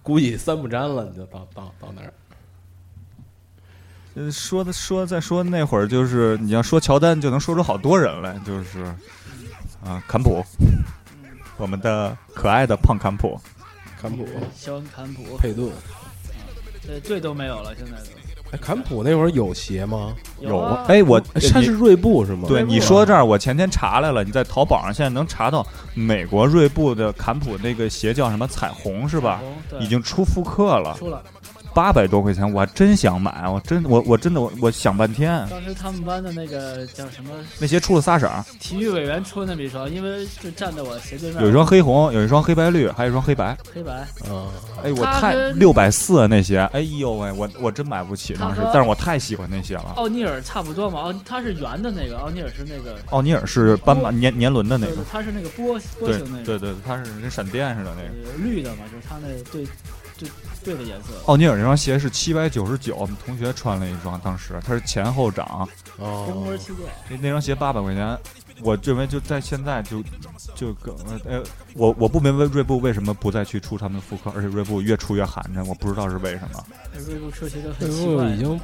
[0.02, 2.14] 估计三不沾了，你就到到到那儿。
[4.16, 8.86] 呃，说的说再说那会儿，就是你要说乔丹，就能说出好多人来，就是
[9.86, 10.44] 啊，坎普，
[11.58, 13.40] 我们的可爱的胖坎普，
[14.02, 15.72] 坎普、肖恩坎普，佩顿，
[16.86, 18.08] 对队都没有了，现在都
[18.52, 20.16] 哎，坎普那会儿有鞋吗？
[20.40, 20.84] 有啊。
[20.88, 22.48] 哎，我哎他是锐步是吗？
[22.48, 29.40] 对你说到这儿，我前天查来了，你在淘宝上现在能查到美国锐步的坎普那个鞋叫什么彩虹是吧？
[29.80, 31.24] 已经出复刻了，出了。
[31.76, 37.32] 八百多块钱，我还真想买，我真我我真的我我想半天，当时他们班的那个叫什么？
[37.60, 43.58] 那鞋出了仨色儿，体育委员出的那么一双，因为就站在我斜对面，有一双黑红，有一双黑白绿，还有一双黑白。
[43.74, 44.48] 黑白，嗯，
[44.86, 49.94] 哎，我太六百四那鞋，哎呦喂，我我真买不起当时但是我太喜欢那鞋了。
[49.98, 54.96] 奥尼尔差不多嘛，奥他是圆的那个，奥尼尔是那个奥尼尔是斑马年年轮的那个。
[54.96, 58.30] 对，他是那个波波形那个，对对，他是跟闪电似的那个。
[58.30, 59.68] 呃绿的嘛，就是他那对
[60.18, 60.30] 对
[60.64, 61.10] 对的颜色。
[61.26, 68.18] 奥尼尔那双鞋是七百九十九，我们同学穿了一双，当时它是前后掌，风哦波，气垫，那那双鞋八百块钱，
[68.62, 70.04] 我认为就在现在就
[70.56, 70.94] 就跟
[71.26, 76.66] 呃，我我不明白锐步为什么不再去出他们的复刻，而且锐步越出越寒碜，我不知道是为什么。
[77.08, 78.40] 锐步出鞋都这很奇怪已。
[78.40, 78.60] 经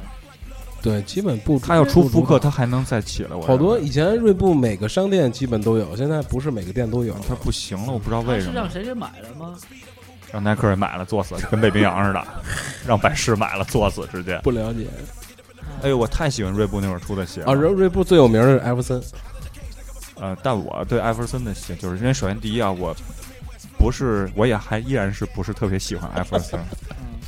[0.82, 3.36] 对基本不他要出复刻，他他还能再起来。
[3.36, 7.14] 我好多以前锐步每个商店基本都有，现在不是每个店都有。
[7.28, 8.52] 他不行了，我不知道为什么。
[8.52, 9.56] 是让谁给买了吗？
[10.32, 12.26] 让耐克也买了，作死，跟北冰洋似的，
[12.86, 14.40] 让百事买了，作死，直接。
[14.42, 14.86] 不了解
[15.82, 19.02] 哎呦，我太喜欢锐步那会儿出的鞋啊，锐锐步最有名的是艾弗森，
[20.14, 22.96] 呃，但我对艾弗森的鞋，就是因为首先第一啊，我
[23.78, 26.58] 不是，我也还依然是不是特别喜欢艾弗森，
[26.90, 27.18] 嗯，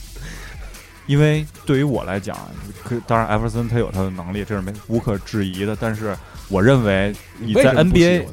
[1.06, 2.36] 因为对于我来讲，
[2.82, 5.76] 可当然艾弗森他有他的能力，这是没无可置疑的。
[5.78, 6.16] 但是
[6.48, 8.24] 我认为你在 NBA？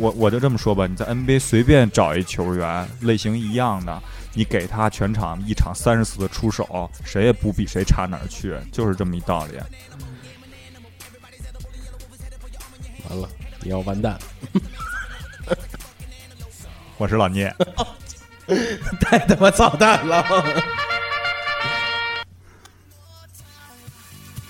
[0.00, 9.58] 我我就这么说吧，你在 NBA 随便找一球员类型一样的，你给他全场一场三十次的出手，谁也不比谁差哪儿去，就是这么一道理。
[13.10, 13.28] 完了，
[13.60, 14.18] 你要完蛋，
[16.96, 17.54] 我是老聂，
[19.02, 20.24] 太他妈操蛋了！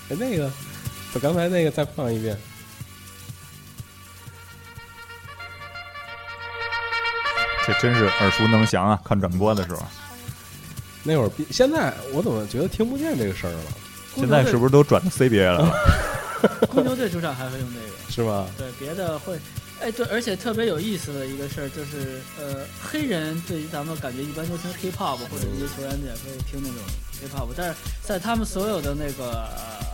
[0.09, 0.49] 哎，那个，
[1.13, 2.37] 把刚才那个再放一遍。
[7.81, 9.01] 真是耳熟能详啊！
[9.03, 9.81] 看转播的时候，
[11.03, 13.71] 那会儿比现在我怎么觉得听不见这个声儿了？
[14.15, 15.73] 现在是不是都转到 CBA 了？
[16.69, 17.91] 公牛队主场还会用这个？
[18.11, 18.45] 是吧？
[18.57, 19.39] 对，别的会，
[19.79, 26.77] 哎，对，而且特别有意思的一个事儿就是，呃，黑人对于咱们感觉一般都听 hip hop 或者一些球员也会听那种
[27.21, 29.90] hip hop，但是在他们所有的那个呃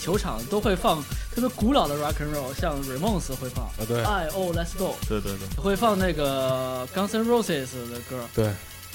[0.00, 1.02] 球场都会放
[1.34, 3.64] 特别古老的 rock and roll，像 Ramones 会放。
[3.64, 8.52] 啊，对，I Oh Let's Go，对对对，会放那个 Guns N' Roses 的歌，对，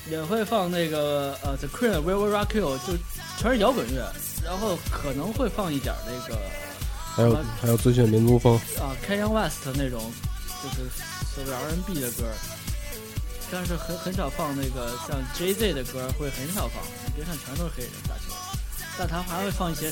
[0.09, 2.93] 也会放那个呃 The Queen Will Will Rock You，就
[3.37, 4.11] 全是摇滚乐，
[4.45, 6.39] 然后可能会放一点那个。
[7.13, 9.99] 还有还有最炫民族风，啊 k a n y West 那种
[10.63, 10.89] 就是
[11.35, 12.23] 所谓 R&B 的歌，
[13.51, 16.81] 但是很很少放那个像 Jay Z 的歌，会很少放。
[17.05, 18.33] 你别看全都是黑人打球，
[18.97, 19.91] 但他还会放一些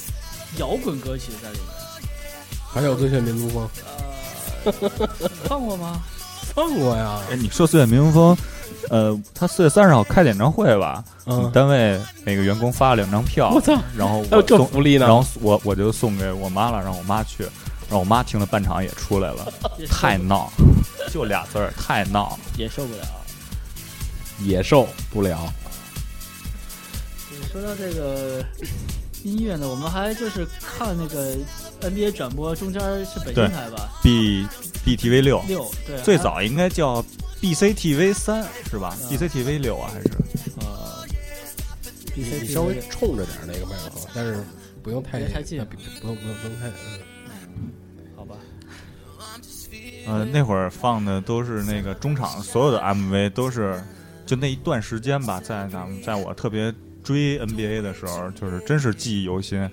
[0.58, 1.68] 摇滚歌曲在里面。
[2.72, 3.70] 还有最炫民族风，
[4.66, 6.02] 呃， 放过吗？
[6.54, 7.20] 放过呀。
[7.32, 8.38] 哎，你说四月民族风，
[8.90, 11.04] 呃，他四月三十号开演唱会吧？
[11.26, 15.16] 嗯，单位每个员工发了两张票，我操，然后我送，福利呢然？
[15.16, 19.52] 后我我就送给我妈了，让我妈去，然后我妈听了半场也出来 了，
[19.90, 20.52] 太闹，
[21.12, 22.38] 就俩字儿，太闹。
[22.56, 23.02] 也受不了。
[24.44, 25.52] 也受不了。
[27.32, 28.44] 你说到这个
[29.24, 31.36] 音乐呢，我们还就是看那个
[31.82, 34.46] NBA 转播，中间是北京台吧？B
[34.86, 37.04] BTV 六，六对，最早应该叫
[37.42, 40.10] BCTV 三是吧啊？BCTV 六啊还是？
[40.62, 41.06] 呃
[42.16, 44.44] 你，BC 你稍微冲着点那个麦克风，但是
[44.82, 46.68] 不用太太近不不用不用不用太。
[46.68, 47.72] 嗯
[48.16, 48.36] 好吧，
[50.08, 53.82] 呃，那会儿放的都是那个中场所有的 MV 都是，
[54.26, 59.70] 就那一段时间吧，在咱们在我特别追 NBA 的时候，就是真是记忆犹新。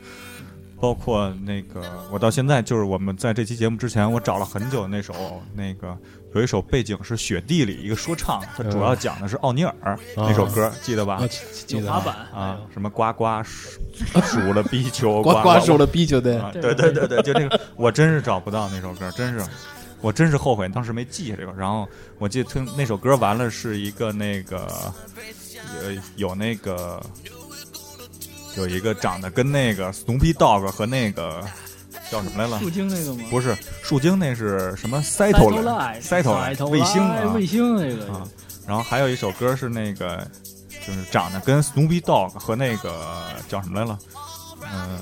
[0.79, 5.15] 包括那个，我到现在就是我们在这期节目之前，我找了很久那首
[5.55, 5.97] 那个
[6.35, 11.27] 有一首背景是雪地里一个说唱，它主要讲的是奥尼尔、那首歌，记得吧啊，？
[11.27, 13.81] 记记得有滑板啊，什么呱呱数
[14.21, 19.43] 数了逼球，呱呱数了逼就得啊，对对对对，就那个，我真是找不到那首歌，真是，
[20.03, 21.55] 我真是后悔当时没记下这个。
[21.55, 24.69] 然后我记得听那首歌完了是一个那个，
[25.81, 27.01] 呃，有那个
[28.57, 31.43] 有一个长得跟那个 Snoopy Dog 和那个
[32.11, 32.59] 叫什么来了？
[32.61, 33.25] 树精那个吗？
[33.31, 35.47] 不是树精，那是什么 Cyto
[36.69, 38.27] 卫星啊卫星那个啊。
[38.67, 40.27] 然后还有一首歌是那个，
[40.87, 42.93] 就是长得跟 Snoopy Dog 和那个
[43.49, 43.99] 叫什么来了？
[44.73, 44.99] 嗯、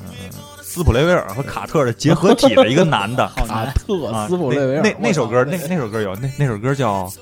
[0.63, 7.07] 斯普雷维尔和卡特的结合体的一个男的 卡特啊，斯普雷维尔那那那首歌，那那首歌有那那首歌叫《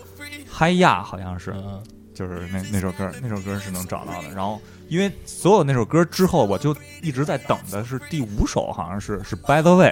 [0.51, 1.81] 嗨呀》，好像是，嗯
[2.23, 4.29] 就是那那首歌，那首歌是能找到的。
[4.29, 9.91] 然后，因为所有那首歌之后，我就一直在等的是第五首，好像是是《By the Way》，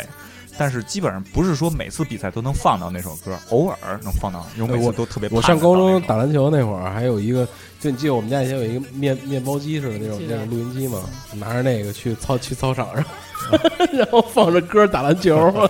[0.57, 7.45] 但是基本上不是说每次比赛都能放到那首歌，偶尔能放到，因为每次都特别我盼上高中打篮球那会儿，还有一个，
[7.81, 11.03] 就你记得我们家以前有一个面面包机似的那种那种录音机吗？
[11.35, 13.05] 拿着那个去操去操场上，
[13.93, 15.69] 然后放着歌打篮球。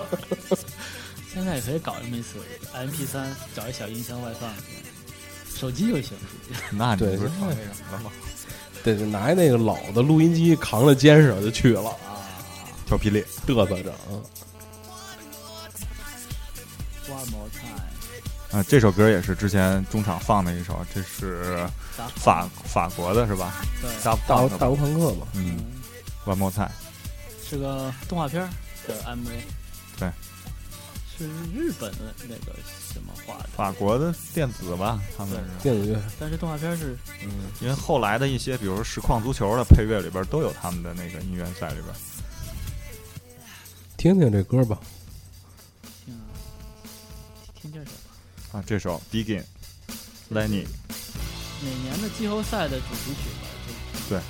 [1.32, 2.38] 现在也可以搞这么一次
[2.74, 4.50] ，MP 三找一小音箱外放，
[5.60, 6.16] 手机就行。
[6.72, 8.10] 那你对不是唱那什么了吗？
[8.82, 12.16] 对，就拿那个老的录音机扛着肩上就去了啊，
[12.86, 13.92] 调霹雳，嘚瑟着。
[14.10, 14.22] 嗯
[17.08, 21.66] One more time，啊，这首歌也是之前中场放的一首，这是
[22.14, 23.52] 法法国的是吧？
[23.82, 25.66] 对，大大大无朋克吧，嗯嗯
[26.24, 26.70] ，，One More Time，
[27.46, 28.48] 是个动画片儿
[28.86, 29.28] 的 MV。
[29.98, 30.08] 对，
[31.18, 32.52] 是日本的那个
[32.92, 35.36] 什么画的，法国的电子吧，他们。
[35.36, 41.86] 是，电子乐，但是动画片是嗯，因为后来的一些，比如说实况足球的配乐里边都有他们的那个音乐在里边。
[43.96, 44.78] 听听这歌吧，
[47.54, 49.44] 听听这首吧，啊，这首 Begin
[50.32, 50.64] Lenny，
[51.62, 54.22] 每年的季后赛的主题曲吧？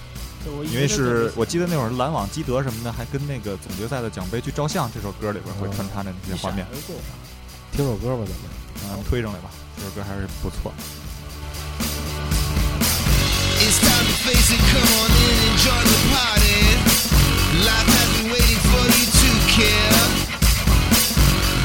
[0.45, 6.67] 就对，因为是我记得那会儿篮网基德什么的，还跟那个总决赛的奖杯去照相，这首歌里边会穿插着那些画面。
[7.80, 8.46] 一闪而过听首歌吧，咱们。
[8.88, 10.74] 嗯，推上来吧，这首歌还是不错。
[13.60, 16.60] It's time to face it, come on in and join the party.
[17.66, 19.96] Life has been waiting for you to care.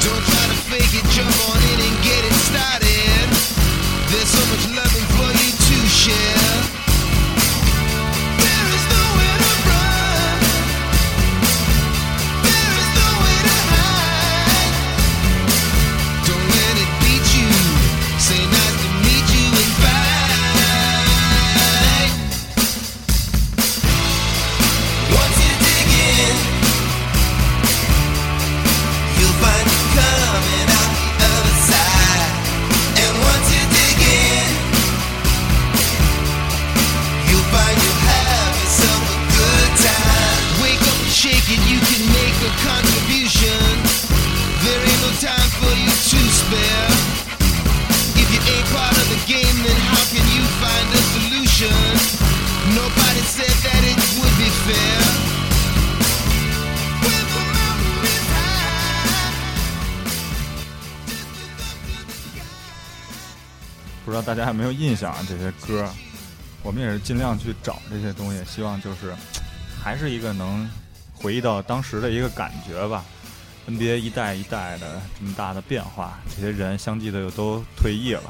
[0.01, 3.29] Don't try to fake it, jump on in and get it started.
[4.11, 6.74] There's so much loving for you to share.
[64.26, 65.26] 大家有没有印象啊？
[65.30, 65.88] 这些歌，
[66.64, 69.14] 我们也是尽量去找这些东西，希望就是
[69.82, 70.68] 还是一个能
[71.14, 73.06] 回忆到当时的一个感觉吧。
[73.68, 78.24] NBA 一代一代的这么大的变化，这些人相继的又都退役了。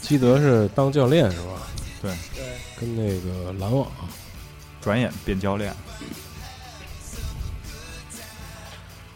[0.00, 1.52] 基德是当教练是吧？
[2.00, 2.44] 对，对，
[2.78, 3.90] 跟那个篮网，
[4.80, 5.74] 转眼变教练。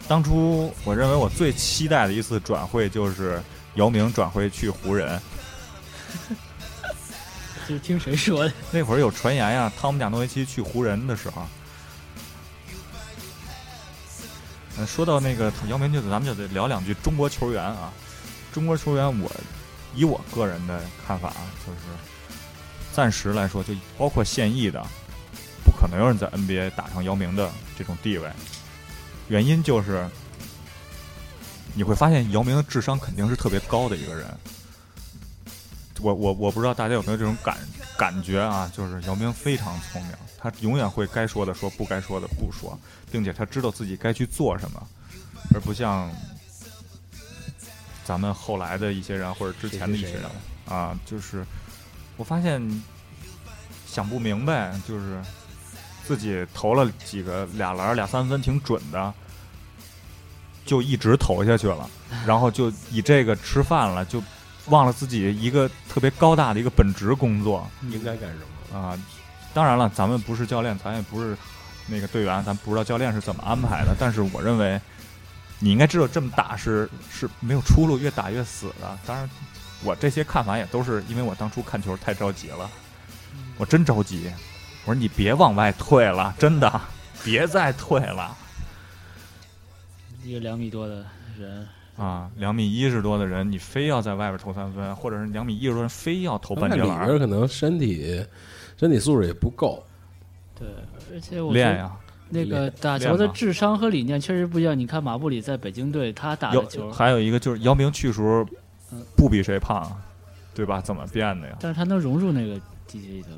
[0.07, 3.41] 当初我认为我最期待的一次转会就是
[3.75, 5.21] 姚明转会去湖人，
[7.67, 8.53] 就是听谁说的？
[8.71, 11.45] 那会儿有传言呀，汤姆贾诺维奇去湖人的时候。
[14.77, 17.91] 嗯，说到那个姚明，就咱们就得聊两句中国球员啊。
[18.53, 19.31] 中国球员我，
[19.95, 21.79] 以我个人的看法啊，就是
[22.91, 24.85] 暂时来说，就包括现役的，
[25.63, 28.29] 不可能有人在 NBA 打上姚明的这种地位。
[29.29, 30.05] 原因就是，
[31.73, 34.25] 你会发现姚明的智商肯定是特别高的一个人。
[35.99, 37.57] 我我我不知道大家有没有这种感
[37.95, 42.77] 感觉啊，就是姚明非常聪明，他永远会该说的说，不该说的不说，
[43.11, 44.87] 并且他知道自己该去做什么，
[45.53, 46.11] 而不像
[48.03, 50.23] 咱们后来的一些人或者之前的一些人
[50.65, 51.45] 啊，就是
[52.17, 52.59] 我发现
[53.85, 55.21] 想不明白，就是
[56.03, 59.13] 自己投了几个俩篮俩三分挺准的，
[60.65, 61.89] 就一直投下去了，
[62.25, 64.21] 然后就以这个吃饭了，就
[64.67, 68.39] 忘了自己一个特别高大的一个本职工作应该干什
[68.71, 68.79] 么？
[68.79, 68.97] 啊。
[69.53, 71.37] 当然了，咱们不是教练，咱也不是
[71.87, 73.93] 那个队员，咱不知道教练是怎么安排的。
[73.99, 74.79] 但是我认为，
[75.59, 78.97] 你应该知道这么打是是没有出路，越打越死的。
[79.05, 79.29] 当然，
[79.83, 82.69] 我这些看法也都是因为我当初看球太着急了，
[83.57, 84.31] 我真着急。
[84.85, 86.81] 我说你别往外退了，真的
[87.23, 88.33] 别再退了
[90.23, 91.05] 一个两米多的
[91.39, 91.67] 人，
[91.97, 92.29] 啊！
[92.37, 98.23] 两米一十多的人，你非要在外边投三分，或者是两米一十多人非要投半截篮可能身体
[98.77, 99.83] 身体素质也不够，
[100.57, 100.67] 对，
[101.13, 101.91] 而且我练呀。
[102.29, 104.77] 那个打球的智商和理念确实不一样。
[104.77, 108.47] 你看马布里在北京队，他打球，还有一个就是姚明去时候
[108.93, 109.91] 嗯不比谁胖，
[110.55, 110.79] 对吧？
[110.79, 111.57] 怎么变的呀？
[111.59, 112.55] 但是他能融入那个
[112.87, 113.29] 体系里头。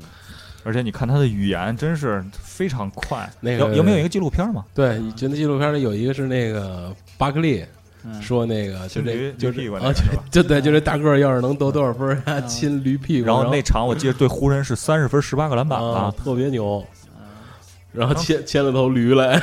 [0.64, 3.30] 而且你看他的语言真是非常快。
[3.40, 4.64] 那个有有没有一个纪录片嘛？
[4.74, 7.64] 对，就那纪录片里有一个是那个巴克利
[8.06, 16.12] 嗯，说那个就驴这就驴屁股就就对，就这大个儿要是能得多少分亲驴屁股，然后那场我记得对湖人是三十分十八个篮板啊？
[16.22, 16.84] 特别牛，
[17.16, 17.24] 嗯
[17.92, 19.40] 然后牵牵了头驴来，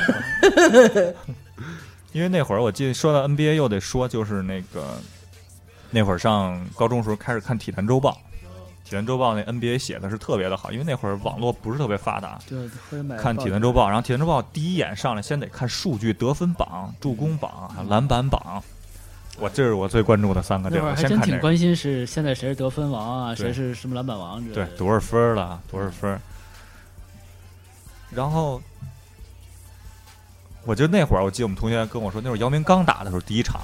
[2.12, 4.84] 因为那会儿我记得说到 NBA 又得说，就是那个
[5.90, 8.10] 那会儿上高中时候开始看《体坛周报》，
[8.92, 12.38] 《体坛周报》那 NBA 写的是特别的好，因为那会儿网络不是特别发达，
[13.18, 18.62] 看《体坛周报》，然后《体坛周报》第一眼上来先得看数据、得分榜、助攻榜、还有篮板榜，
[19.38, 21.40] 我这是我最关注的三个队，那会儿还真挺。
[21.40, 25.58] 关心是现在谁是得分王啊，谁是什么篮板王之类对。，多少分了？
[25.70, 26.20] 多少分？
[28.10, 28.60] 然后，
[30.66, 33.58] 我就那会儿，我记得我们同学跟我说，那会儿姚明刚打的时候，第一场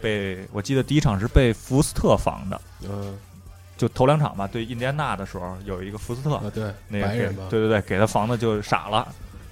[0.00, 2.58] 被我记得第一场是被福斯特防的，
[2.88, 3.14] 嗯
[3.80, 9.08] 就头两场吧，对印第安纳的时候有一个福斯特，啊对，那个对对对，给他防的就傻了，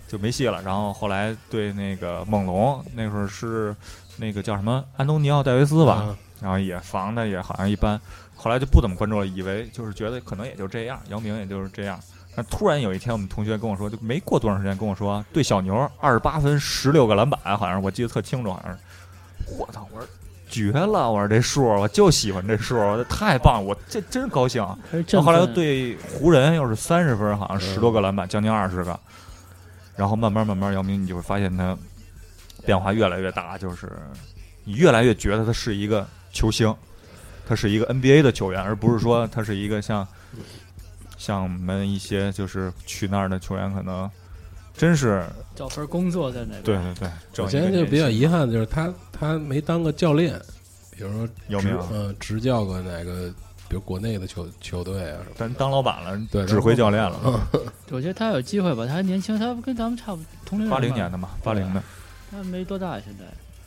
[0.07, 0.61] 就没戏了。
[0.61, 3.75] 然后后来对那个猛龙，那时候是
[4.19, 7.99] 那个叫什么安东尼奥戴维斯吧，啊然后也防的也好像一般，
[8.37, 11.99] 后来就不怎么关注了，以为就是觉得可能也就这样，姚明也就是这样。
[12.37, 18.79] 但突然有一天，我们同学跟我说，就没过多长时间跟我说，对小牛二十八分十六个篮板，好像我记得特清楚，好像是。
[19.59, 19.89] 我操！
[19.91, 20.07] 我说
[20.49, 21.11] 绝了！
[21.11, 24.63] 我说这数，我就喜欢这数，太棒了，我这真高兴。
[24.63, 28.99] 后后来又对湖人又是三十分，好像嗯十多个篮板，将近二十个。
[29.97, 31.77] 然后慢慢慢慢，姚明你就会发现他
[32.65, 33.91] 变化越来越大，就是
[34.65, 36.75] 你越来越觉得他是一个球星，
[37.47, 40.07] 他是一个 NBA 的球员，而不是说他是一个像
[41.17, 44.09] 像我们一些就是去那儿的球员，可能
[44.79, 45.23] 真是
[45.55, 46.63] 找份工作在那边。
[46.63, 47.11] 对对对。
[47.33, 50.41] 整我现在就比较遗憾的就是他他没当个教练，
[50.97, 53.29] 比如说有没有嗯执教过哪个，
[53.69, 57.49] 比如国内的球球队啊什么咱当老板了，对指挥教练了，
[57.91, 60.71] 我觉得他有机会吧，他还年轻，他跟咱们差不同龄人。
[60.71, 61.83] 八零年的嘛，八零的。
[62.31, 63.25] 他没多大，现在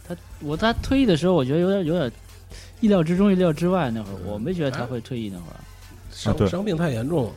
[0.08, 2.12] 他我他退役的时候，我觉得有点有点
[2.80, 3.92] 意料之中、意料之外。
[3.92, 5.60] 那会儿我没觉得他会退役那会儿，
[6.12, 7.32] 伤、伤病太严重了。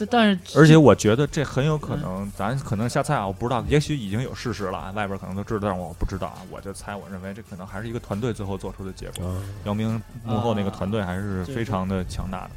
[0.00, 9.26] 这但是而且我觉得这很有可能，咱可能瞎猜啊，我不知道，也许已经有事实了啊，外边可能都知道，但我不知道啊，我就猜，我认为这可能还是一个团队最后做出的结果。
[9.28, 12.50] 啊，姚明幕后那个团队还是非常的强大的，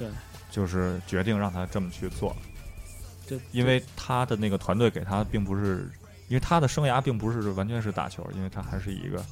[0.00, 0.08] 对，
[0.50, 2.36] 就是决定让他这么去做，
[3.26, 5.90] 对，因为他的那个团队给他并不是，
[6.28, 9.24] 因为他的生涯并不是完全是打球，因为他还是一个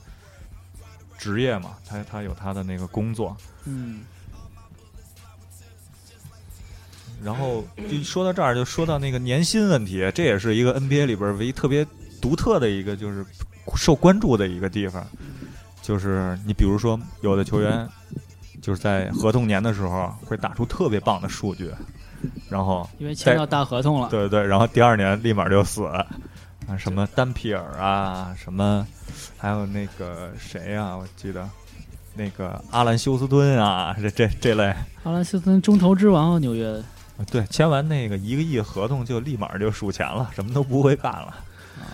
[1.18, 3.36] 职业嘛，他他有他的那个工作，
[3.66, 4.00] 嗯，
[7.24, 11.86] 然后就说到这儿，就说到那个年薪问题，这也是一个 NBA 里边唯一特别
[12.20, 13.24] 独特的一个，就是
[13.76, 15.06] 受关注的一个地方。
[15.82, 17.88] 就是你比如说，有的球员
[18.60, 21.70] 就是在合同年的时候会打出特别棒的数据，
[22.48, 25.84] 然后因为签到大合同了，对对对，然后第二年立马就死。
[26.68, 28.86] 啊，什么丹皮尔啊，什么，
[29.36, 31.48] 还有那个谁呀、我记得
[32.14, 36.84] 那个阿兰休斯敦啊，这这这类，阿兰休斯敦中投之王啊，纽约啊
[37.30, 41.26] 对，签完那个一个亿合同就立马就数钱了，什么都不会干了。
[41.78, 41.84] 啊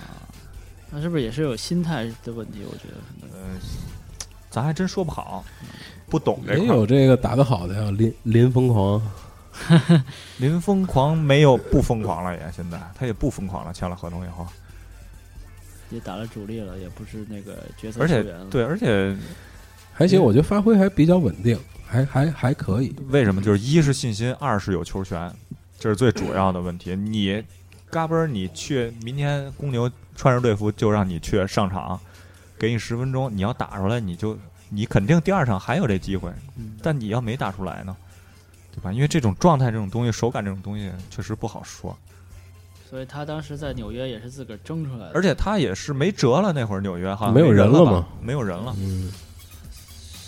[0.89, 2.61] 那是不是也是有心态的问题？
[2.65, 3.59] 我觉得可能呃，
[4.49, 5.45] 咱还真说不好，
[6.09, 6.41] 不懂。
[6.47, 9.03] 也有这个打得好的呀，林林疯狂，
[10.39, 14.47] 林疯狂没有不疯狂了也，现在他也不疯狂了，签了合同以后，
[15.91, 18.47] 也打了主力了，也不是那个角色而且球员了。
[18.49, 19.15] 对，而且
[19.93, 22.95] 还行，我觉得发挥还比较稳定，还还还可以。
[23.09, 23.41] 为什么？
[23.41, 25.33] 就是一是信心，二是有球权，
[25.79, 26.97] 这是最主要的问题。
[26.97, 27.43] 你
[27.91, 31.99] 嘎嘣儿，你去明天公牛穿着队服就让你去上场，
[32.59, 34.37] 给你十分钟，你要打出来，你就
[34.69, 36.31] 你肯定第二场还有这机会。
[36.57, 37.97] 嗯但你要没打出来呢，
[38.75, 38.93] 对吧？
[38.93, 41.97] 因为这种状态、这种东西、手感这种东西确实不好说。
[42.89, 45.13] 所以他当时在纽约也是自个儿争出来的。
[45.13, 48.75] 而且他也是没辙了，那会儿纽约好像没有人了嘛，没有人了。
[48.79, 49.11] 嗯，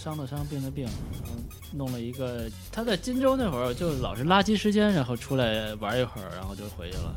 [0.08, 1.36] 伤的伤，病的病，然后
[1.72, 2.50] 弄了一个。
[2.72, 7.14] 他在荆州那会儿就老是垃圾时间，然后出来玩一会儿，然后就回去了。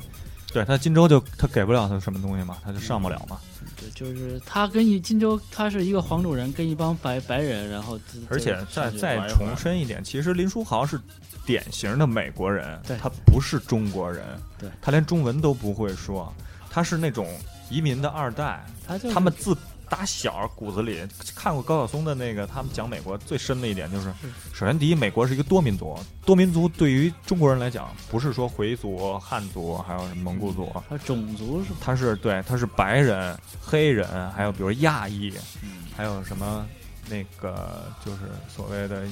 [0.51, 3.39] 对他荆州就他给不了他什么东西嘛，他就上不了嘛。
[3.77, 10.99] 对，就是他跟一荆州，他是一个黄种人，跟一帮白白人，然后自而且再再重申一点，其实林书豪是
[11.45, 14.25] 典型的美国人，他不是中国人，
[14.59, 16.33] 对他连中文都不会说，
[16.69, 17.25] 他是那种
[17.69, 19.55] 移民的二代，他就是他们自
[19.91, 24.09] 打小骨子里看过高晓松的那个，他们讲美国最深的一点就是，
[24.53, 35.29] 首先第一，美国是一个多民族，多民族对于中国人来讲，不是说回族、汉族，还有什么蒙古族，他种族是，他是对，他是白人、黑人，还有比如亚裔，
[35.61, 36.65] 嗯，还有什么
[37.09, 39.03] 那个就是所谓的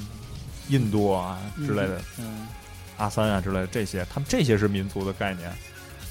[0.68, 2.48] 印度啊之类的、嗯，
[2.96, 5.52] 阿三啊之类的这些，他们这些是民族的概念，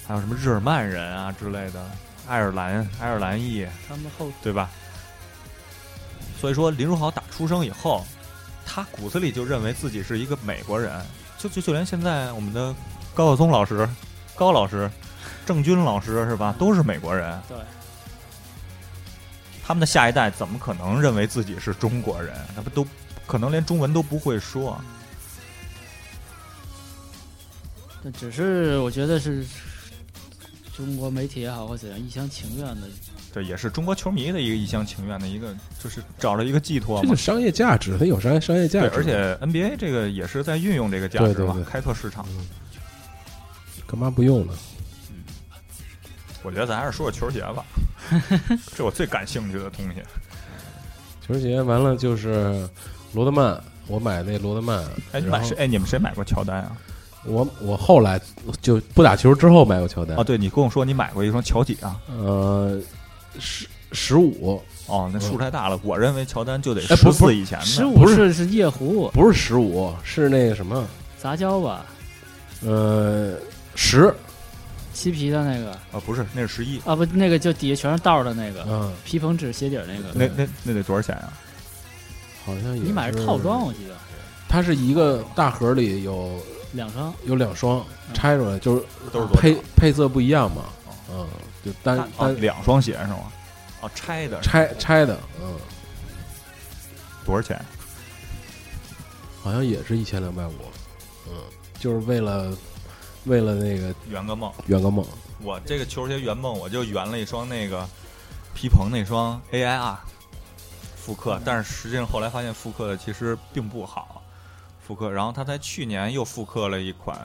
[0.05, 1.89] 还有什么日耳曼人啊之类的，
[2.29, 4.69] 爱尔兰爱尔兰裔，他们后对吧？
[6.39, 8.05] 所以说林书豪打出生以后，
[8.65, 11.03] 他骨子里就认为自己是一个美国人，
[11.37, 12.73] 就就就连现在我们的
[13.13, 13.89] 高晓松老师、
[14.35, 14.89] 高老师、
[15.45, 17.37] 郑钧老师是吧，都是美国人。
[17.49, 17.57] 对，
[19.65, 22.33] 他们的下一代怎么可能认为自己是中国人？
[22.55, 22.85] 他们都
[23.25, 24.79] 可能连中文都不会说。
[28.01, 29.45] 那只是我觉得是
[30.79, 32.87] 中国媒体也好或怎样一厢情愿的
[33.33, 35.53] 对也是中国球迷的一个一厢情愿的一个，
[35.83, 37.13] 就是找了一个寄托嘛。
[37.13, 42.25] 商业价值，它有商业商业价对，值，而且 NBA 这个也是在运用这个价值嘛，对对对开拓市场。
[43.85, 44.53] 干嘛不用呢？
[46.43, 47.65] 我觉得咱还是说说球鞋吧，
[48.73, 50.01] 这我最感兴趣的东西。
[51.27, 52.65] 球鞋完了就是
[53.11, 55.57] 罗德曼，我买那罗德曼，哎，你买谁？
[55.57, 56.77] 哎，你们谁买过乔丹啊？
[57.25, 58.19] 我我后来
[58.61, 61.99] 就不打球之后买过乔丹啊，，对，你跟我说你买过一双乔几啊？
[62.07, 62.79] 呃，
[63.39, 67.87] 十十五哦，那数太大了，我认为乔丹就得十哎不不四以前十的。
[67.87, 71.85] 五是是夜壶不是十五，是那个什么，杂交吧，
[72.61, 73.35] 呃，
[73.75, 74.13] 十，
[74.93, 76.79] 漆皮的那个啊，不是，那是十一。
[76.85, 80.09] 啊不，那个就底下全是道的那个嗯，皮蓬纸鞋底那个。
[80.13, 81.33] 那那那得多少钱啊？
[82.45, 83.93] 好像也你买是是套装，，我记得
[84.47, 86.41] 它是一个大盒里有
[86.73, 87.13] 两双。
[87.25, 88.13] 有两双，嗯。
[88.13, 90.65] 拆出来就是都是配配色不一样嘛，
[91.11, 91.27] 嗯，
[91.65, 93.31] 就单啊，单两双鞋是吗？
[93.81, 95.55] 哦，拆的，拆拆的，嗯，
[97.25, 97.59] 多少钱？
[99.41, 100.53] 好像也是一千两百五，
[101.27, 101.33] 嗯，
[101.79, 102.53] 就是为了
[103.25, 104.51] 为了那个圆个梦。
[104.67, 105.05] 圆个梦，
[105.41, 107.87] 我这个球鞋圆梦，我就圆了一双那个
[108.53, 109.95] 皮蓬那双 AIR
[110.97, 114.18] 复刻，但是实际上后来发现复刻的其实并不好，
[114.89, 115.11] 复刻。
[115.11, 117.15] 然后他在去年又复刻了一款，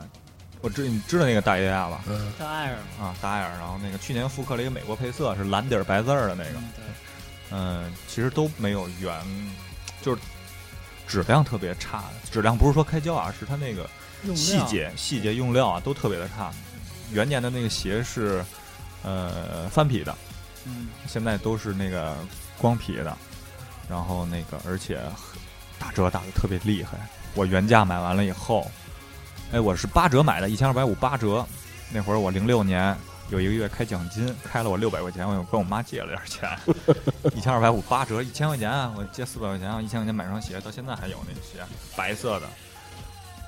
[0.61, 2.05] 我知你知道那个大 AIR 吧？
[2.07, 6.59] 嗯，大艾尔嘛，啊，大 AIR，然后那个去年复刻了一个美国配色，是蓝底儿白字儿的那个，
[7.53, 9.19] 嗯，其实都没有原，
[10.03, 10.21] 就是
[11.07, 12.05] 质量特别差。
[12.31, 13.89] 质量不是说开胶啊，是它那个
[14.37, 16.53] 细节、细节用料啊都特别的差。
[17.13, 18.45] 元年的那个鞋是
[19.03, 20.15] 呃翻皮的，
[20.65, 22.15] 嗯，现在都是那个
[22.59, 23.17] 光皮的，
[23.89, 25.01] 然后那个而且
[25.79, 26.99] 打折打的特别厉害。
[27.35, 28.71] 我原价买完了以后，
[29.53, 31.45] 哎，我是八折买的，一千二百五八折。
[31.93, 32.97] 那会儿我零六年
[33.29, 36.49] 有一个月开奖金，开了我六百块钱，我又跟我妈借了点钱，
[37.35, 41.65] 一千二百五八折，一千块钱啊，我借四百块钱啊，一千块钱买双鞋，到现在还有那鞋，
[41.97, 42.47] 白色的。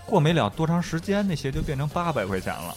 [0.04, 2.74] 过没了多长时间，那鞋就变成八百块钱了。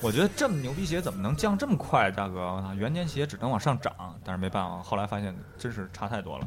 [0.00, 2.40] 我觉得这么牛逼鞋怎么能降这么快，大哥？
[2.40, 3.92] 我操，元年鞋只能往上涨，
[4.24, 6.46] 但是没办法，后来发现真是差太多了。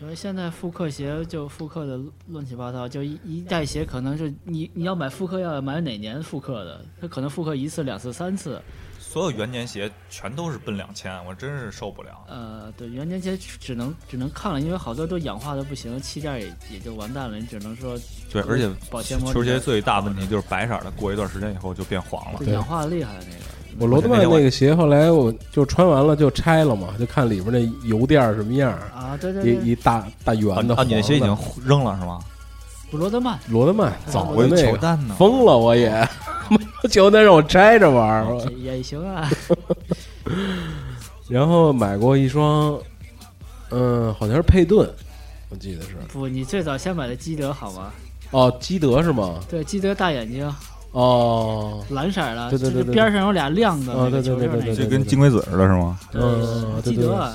[0.00, 8.60] 因为现在复刻鞋就复刻的乱七八糟，就一一代鞋可能是你你要买复刻要买哪年复刻的，它可能复刻一次、两次、三次。
[8.98, 12.24] 所有元年鞋全都是奔两千，我真是受不了。
[12.28, 17.36] 呃，对，元年鞋只能只能看了，因为好多都氧化的不行，气垫也也就完蛋了。
[17.36, 17.98] 你只能说
[18.32, 22.44] 对，而且保鲜膜球鞋最大问题就是白色的，过一段时间以后就变黄了。
[22.46, 23.59] 氧化厉害那个。
[23.80, 32.20] 我罗德曼那个鞋后来我就穿完了就拆了嘛，就看里边那油垫什么样儿，啊，对对对，一一大大圆的啊，你的鞋已经扔了是吗？
[32.90, 35.14] 不罗德曼，罗德曼早那个乔丹呢。
[35.18, 36.06] 疯了，我也
[36.90, 39.30] 乔丹让我拆着玩儿，也也行啊。
[41.28, 42.78] 然后买过一双，
[43.70, 44.86] 嗯，好像是佩顿，
[45.48, 47.92] 我记得是不，你最早先买的基德好吗？
[48.32, 49.40] 哦，基德是吗？
[49.48, 50.52] 对，基德大眼睛，
[50.92, 54.74] 哦，蓝色儿的，对对对对就是边上有俩亮的哦那个对对对对球那个。
[54.76, 55.98] 这跟金龟子似的是吗？
[56.14, 57.32] 嗯，对对对，基德啊，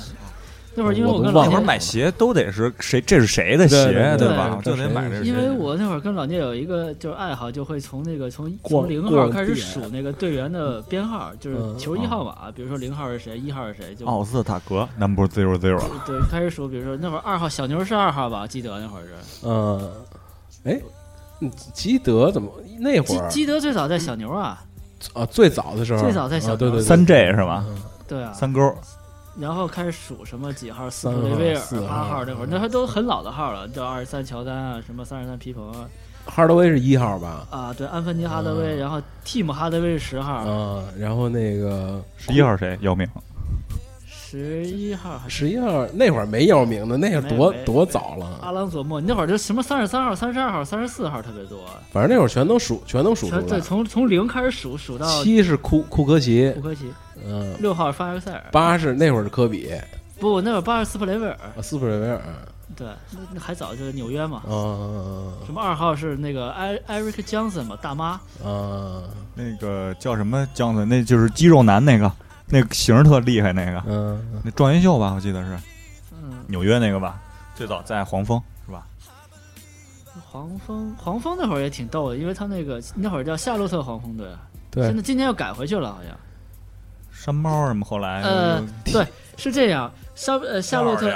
[0.74, 1.50] 那会儿因为我跟老聂忘了。
[1.52, 3.00] 那会儿买鞋都得是谁？
[3.00, 4.60] 这是谁的对鞋，对对吧？
[4.62, 5.30] 就得买这鞋。
[5.30, 11.78] 因为我那会儿跟老聂有一个就是爱好，就会从那个从从零号开始数那个队员的编号，就是嗯。
[11.78, 19.08] 球衣号码，比如说零号是谁，一号是谁，就奥斯塔格 number zero zero，对开始数，比如说那会儿二号小牛是二号吧，我记得那会儿是。
[19.44, 19.90] 嗯，
[20.64, 20.82] 哎，嗯
[21.72, 24.62] 基德怎么那会儿基基德最早在小牛啊，
[25.12, 25.26] 啊？
[25.26, 27.64] 最早的时候，最早在小啊对对对三 J 是吧？
[27.68, 27.76] 嗯
[28.08, 28.74] 对啊，三勾，
[29.36, 35.88] 然后开始数什么几号，斯三号雷威尔八号那会儿，那还都很老的号了，叫二十三乔丹啊，什么三十三皮蓬啊，
[36.24, 37.46] 哈德威是一号吧？
[37.50, 42.78] 啊对，安芬尼哈德威，嗯然后蒂姆哈德威是十号，嗯，然后那个十一号谁？
[42.82, 43.06] 姚明。
[44.28, 45.38] 十一号还是？
[45.38, 47.64] 十一号那会儿没姚明呢，那会儿多没没。
[47.64, 48.40] 多早了。
[48.42, 51.60] 阿，朗佐莫，你那会儿就什么三十三号、三十二号、三十四号特别多，
[51.92, 53.60] 反正那会儿全都数，全都数出全对，来。
[53.60, 56.50] 从从零开始数数到七是库库科奇。
[56.56, 56.92] 库，科奇，
[57.24, 59.70] 嗯，六号是法尔塞尔，八是那会儿是科比，
[60.18, 62.20] 不，那会儿八是斯普雷维尔，啊斯普雷维尔，
[62.74, 64.42] 对，那那还早就是纽约嘛。
[64.48, 69.02] 啊什么二号是那个艾艾瑞克江森嘛，大妈，嗯
[69.34, 70.88] 那个叫什么江森？
[70.88, 72.10] 那就是肌肉男那个，
[72.48, 75.58] 那个型儿特厉害那个，嗯，那状元秀吧，我记得是
[76.12, 77.20] 嗯，纽约那个吧，
[77.54, 78.86] 最早在黄蜂是吧？
[80.30, 84.26] 黄蜂黄蜂那会儿也挺逗的，因为他那个那会儿叫夏洛特黄蜂队，
[84.70, 84.86] 对。
[84.86, 86.16] 现，在今年又改回去了，好像。
[87.12, 89.04] 山猫什么后来呃对
[89.36, 91.12] 是这样，夏呃夏洛特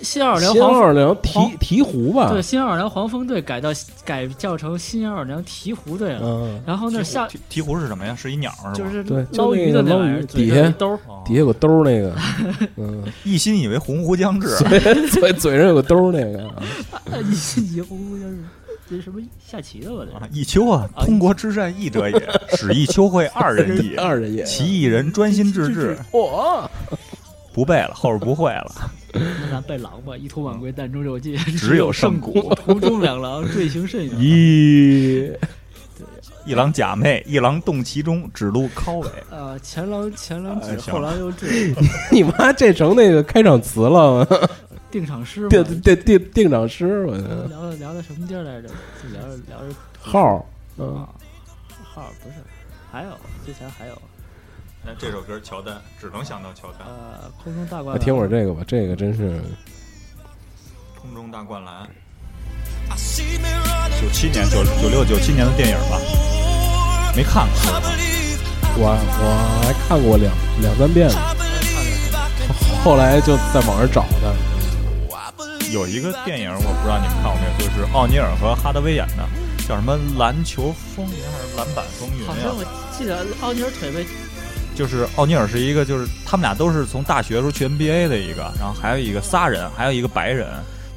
[0.00, 2.30] 新奥尔良新奥黄尔良鹈鹈鹕吧？
[2.30, 3.70] 对新奥尔良黄蜂队改到
[4.04, 6.20] 改叫成新奥尔良鹈鹕队了。
[6.22, 8.14] 嗯，然后那下鹈鹈鹕是什么呀？
[8.14, 8.72] 是一鸟是吧？
[8.74, 12.14] 就是对就捞鱼的那玩意儿，那个捞鱼底下兜底下有个兜儿那个，
[12.76, 14.48] 嗯，一心以为鸿鹄将至，
[15.10, 18.38] 嘴嘴上有个兜儿那个，一心以为鸿鹄将至
[18.86, 20.04] 这是什么下棋的吧？
[20.10, 22.22] 这啊一秋啊，通国之战一者也，
[22.54, 23.96] 使一秋会二人也。
[23.98, 26.68] 二人也，其一人专心致志，嚯，
[27.54, 28.90] 不背了，后边不会了。
[29.14, 34.14] 那咱背狼吧，一图晚归，但中有记，只有胜胜骨途中两狼，坠行甚远。
[34.16, 35.32] 咦，
[36.44, 39.08] 一狼假寐，一狼动其中，指路靠尾。
[39.30, 41.72] 啊，前狼前狼指，后狼又坠，
[42.10, 44.26] 你妈这成那个开场词了，
[44.90, 45.48] 定场诗嘛。
[45.48, 48.68] 定定定定场诗，我聊的聊的什么地儿来着？
[48.68, 50.44] 就聊着聊着号儿，
[50.76, 51.08] 嗯啊，
[51.84, 52.34] 号不是，
[52.90, 53.10] 还有
[53.46, 53.94] 之前还有
[54.86, 56.86] 那这首歌乔丹，只能想到乔丹。
[56.86, 57.94] 呃，空中大灌篮。
[57.94, 59.40] 来听会儿这个吧，这个真是
[61.00, 61.88] 空中大灌篮，
[63.98, 65.98] 九七年、九九六、九七年的电影吧，
[67.16, 67.54] 没看过。
[68.76, 70.30] 我我还看过两
[70.60, 71.16] 两三遍呢，
[72.84, 74.36] 后来就在网上找的，
[75.72, 79.24] 有一个电影，我不知道你们看过没有，就是奥尼尔和哈德威演的，
[79.66, 82.54] 叫什么《篮球风云》还是《篮板风云好》像？
[82.54, 82.62] 我
[82.98, 84.04] 记得奥尼尔腿被
[84.74, 90.48] 就是奥尼尔是一个，就是他们俩都是从大学时候去 NBA 的一个，然后还有一个仨人，还有一个白人，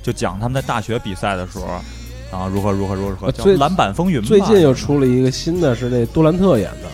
[0.02, 1.68] 就讲他们在大学比赛的时候，
[2.32, 4.28] 然后如何如何如何，叫最《篮板风云》吧。
[4.28, 6.90] 最近又出了一个新的，是那杜兰特演的，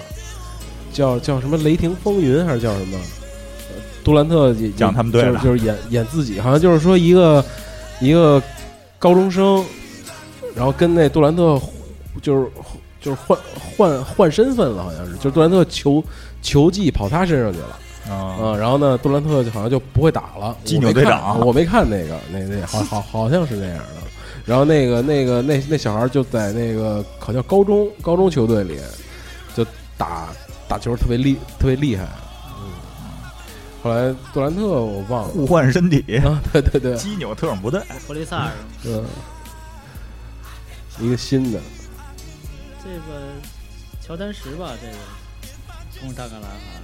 [0.91, 2.97] 叫叫什么《雷霆风云》还是叫什么？
[2.97, 7.43] 呃杜兰特讲他们队的就是就是演演自己，好像就是说一个
[8.01, 8.43] 一个
[8.99, 9.63] 高中生，
[10.53, 11.57] 然后跟那杜兰特
[12.21, 12.49] 就是
[13.03, 13.37] 就是换
[13.77, 16.03] 换换身份了，好像是，就是杜兰特球
[16.41, 17.79] 球技跑他身上去了。
[18.09, 20.57] 啊，啊，然后呢，杜兰特就好像就不会打了。
[20.63, 24.03] 基我没看纽队长我没看那个，那那好好好像是那样的。
[24.45, 28.77] 然后那个那个那那小孩就在那个好像高中高中球队里，
[29.55, 29.65] 就
[29.97, 30.27] 打
[30.67, 32.05] 打球特别厉特别厉害。
[32.59, 32.71] 嗯，
[33.81, 37.79] 后来杜兰特我忘了互换身体，啊，对对对， 基纽特种部队。
[38.05, 38.51] 弗利萨尔
[38.85, 39.01] 嗯，
[40.99, 41.59] 一个新的，
[42.83, 43.31] 这个
[44.01, 44.93] 乔丹十吧，这个
[45.99, 46.81] 空中大灌篮好像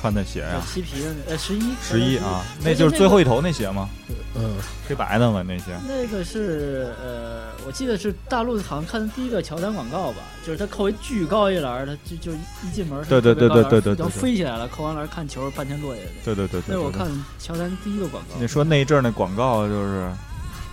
[0.00, 3.88] 穿的鞋啊、漆皮的那呃十一十一啊，那那就是最后一头那鞋吗？
[4.34, 4.56] 嗯，
[4.88, 5.78] 黑白的嘛那些。
[5.86, 16.08] 那个是呃，我记得是大陆好像看的第一个乔丹广告吧，就是他扣一巨高一篮儿，他就就一进门，对对对对对对对然后飞起来了，扣完篮儿看球，半天落下去。
[16.24, 18.40] 对对对对对对那我看乔丹第一个广告。
[18.40, 20.10] 你说那一阵儿那广告就是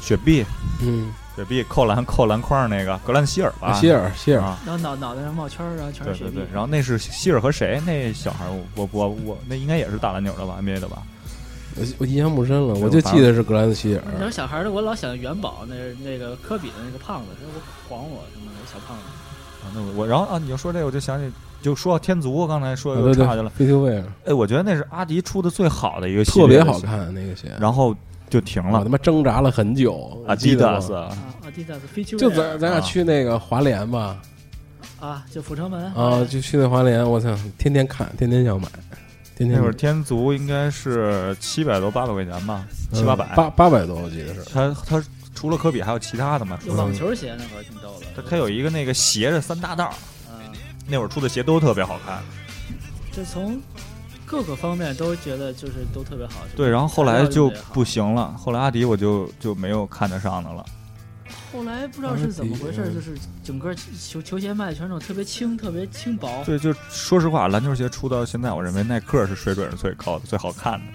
[0.02, 0.44] 雪碧，
[0.82, 3.74] 嗯，雪碧扣篮扣篮筐那个格兰希尔吧？
[3.74, 6.24] 希尔希尔，啊，然后脑脑袋上冒圈儿，然后全是。
[6.26, 7.82] 对对对，然后那是希尔和谁？
[7.86, 11.02] 那小孩儿我我我我那应该也是打篮球的吧，NBA 的吧？
[11.76, 14.04] 我我印象不深了，我就记得是格兰希尔。
[14.14, 19.04] 你说小孩儿的，我老想元宝，那那个科比的那个胖子，说我晃我什么的小胖子。
[19.62, 23.50] 啊，那我我然后啊，你就说这个，我就想起就说到天足，刚才说啊对对又岔去了。
[23.52, 23.66] 飞
[24.26, 27.96] 哎，我觉得那是阿迪出的最好的一个鞋特别好看那个鞋，然后
[28.30, 28.90] 就停了我他。
[28.90, 30.24] 妈挣扎了很久。
[30.28, 34.18] 阿记得吗迪达斯，啊，阿迪达斯就咱咱俩啊去那个华联吧，
[35.00, 38.68] 啊，就阜成门啊，就去那华联，我操，天天看，天天想买，
[39.36, 43.26] 天天那会儿天足应该是七百多八百块钱吧，七嗯八百。
[43.36, 44.44] 八八百多，我记得是。
[44.46, 45.04] 他他
[45.34, 46.60] 除了科比还有其他的吗？
[46.66, 48.06] 有网球鞋那会儿挺逗的。
[48.16, 49.94] 他他有一个那个斜着三大道儿，
[50.30, 50.44] 啊，
[50.88, 52.20] 那会儿出的鞋都特别好看。
[53.12, 53.60] 就从
[54.30, 56.46] 各个方面都觉得就是都特别好。
[56.56, 58.14] 对，然后后来就不行。
[58.14, 60.64] 了，后来阿迪我就就没有看得上的了。
[61.52, 66.44] 后来不知道是怎么回事，就是整个球球鞋卖的全是那种特别轻、特别轻薄。
[66.46, 70.86] 对，就说实话，篮球鞋出到现在，我认为耐克是水准是最高的、最好看的。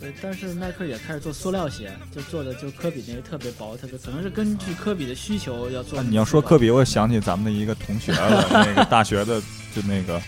[0.00, 5.98] 对，但是耐克也开始做塑料鞋，就做的就科比那个特别薄，特别可能是根据科比的需求要做。
[5.98, 9.40] 啊你要说科，比，我想起咱们的一个同学了， 那个大学的，
[9.74, 10.20] 就那个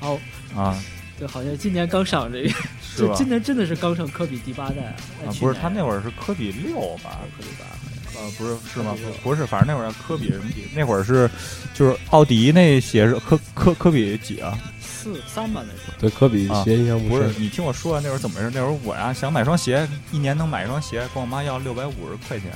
[0.00, 0.18] 好，
[0.56, 0.78] 啊，
[1.18, 2.48] 对，好像今年刚上这个，
[2.82, 3.14] 是吧？
[3.16, 4.82] 今年真的是刚上科比第八代
[5.26, 7.20] 啊，不是，他那会儿是科比六吧？
[7.36, 8.96] 科比八，啊，不是是吗？
[9.22, 10.66] 不是，反正那会儿叫科比什么几？
[10.74, 11.30] 那会儿是
[11.72, 14.58] 就是奥迪那鞋是科科科比几啊？
[14.80, 15.98] 四三吧那是。
[16.00, 18.50] 对科比啊鞋印象不是，，你听我说啊，那会儿怎么回事？
[18.52, 22.50] 那会儿我呀想买双鞋，一年能买一双鞋，跟我妈要六百五十块钱。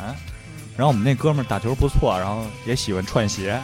[0.76, 3.60] 然后我们那哥们儿打球不错，然后也喜欢穿鞋，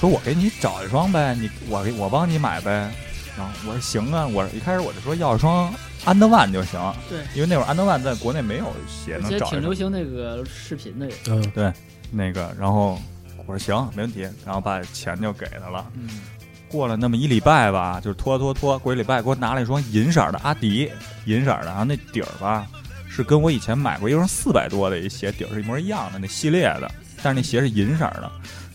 [0.00, 2.92] 说我给你找一双呗，你我给我帮你买呗。
[3.36, 5.72] 然后我说行啊，我一开始我就说要一双
[6.04, 9.48] 安德万就行，对，因为那会儿安德万在国内没有鞋能找。
[9.48, 11.72] 挺流行那个视频的嗯，对，
[12.10, 12.98] 那个，然后
[13.38, 15.86] 我说行，没问题，然后把钱就给他了。
[15.94, 16.20] 嗯，
[16.68, 20.90] 过了那么一礼拜吧，就是拖拖拖，过一礼拜给我拿了一双银色的阿迪，
[21.24, 22.66] 银色的，然后那底儿吧
[23.08, 26.90] 是跟我以前买过一双四百多的一鞋底儿是一模一样的，那系列的，
[27.22, 28.30] 但是那鞋是银色的，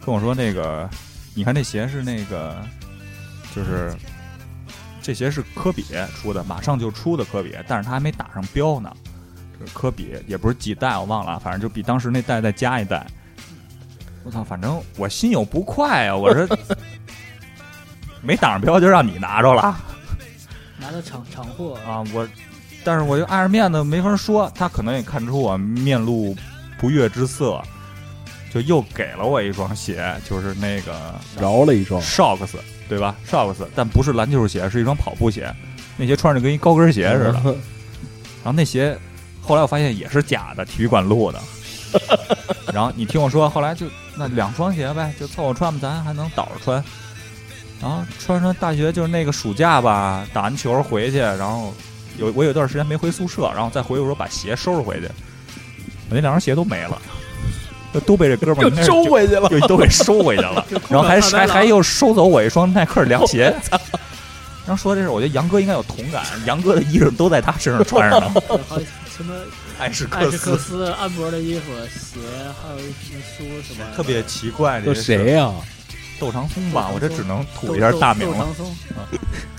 [0.05, 0.89] 跟我说那个，
[1.33, 2.55] 你看那鞋是那个，
[3.55, 3.93] 就是
[5.07, 5.85] 这鞋是科比
[6.17, 8.93] 出的，马上就出的科比，但是他还没打上标呢。
[9.57, 13.07] 这个科比也不是几代，我忘了，反正就比当时那代再加一代。
[14.25, 16.13] 我操，反正我心有不快啊！
[16.17, 16.45] 我说
[18.21, 19.79] 没打上标就让你拿着了
[20.77, 22.03] 拿到厂厂货，啊！
[22.13, 22.27] 我，
[22.83, 26.35] 但是我就碍着面子没法说，他可能也看出我面露
[26.77, 27.63] 不悦之色，
[28.51, 35.53] 就又给了我一双鞋，就是那个饶了一双，Shocks，对吧？Shocks，但不是篮球鞋，是一双跑步鞋，
[35.97, 37.33] 那鞋穿着跟一高跟鞋似的。
[38.43, 38.97] 然后那鞋
[39.41, 41.39] 后来我发现也是假的，体育馆录的。
[42.73, 46.83] 然后你听我说，后来就那两双鞋呗，就凑合穿吧，咱还能倒着穿。
[47.81, 51.73] 然后穿上大学就是那个暑假吧，打完球回去，然后
[52.17, 55.07] 有我有段时间没回宿舍，然后再回去的时候把鞋收拾回去，
[56.09, 57.01] 我那两双鞋都没了，
[57.93, 59.49] 就都被这哥们儿收回去了。
[59.49, 60.65] 就都给收回去了。
[60.89, 63.53] 然后还还还又收走我一双耐克凉鞋。
[64.65, 68.33] 然后说这事，我觉得杨哥应该有同感，杨哥的衣裳都在他身上穿上了。
[69.15, 69.33] 什么
[69.79, 72.19] 艾什艾克斯什克斯、安博的衣服、鞋，
[72.61, 75.51] 还有那书什么的，特别奇怪，都这谁呀？
[76.19, 78.37] 窦长松吧，我这只能吐一下大名了。
[78.37, 78.75] 窦长松，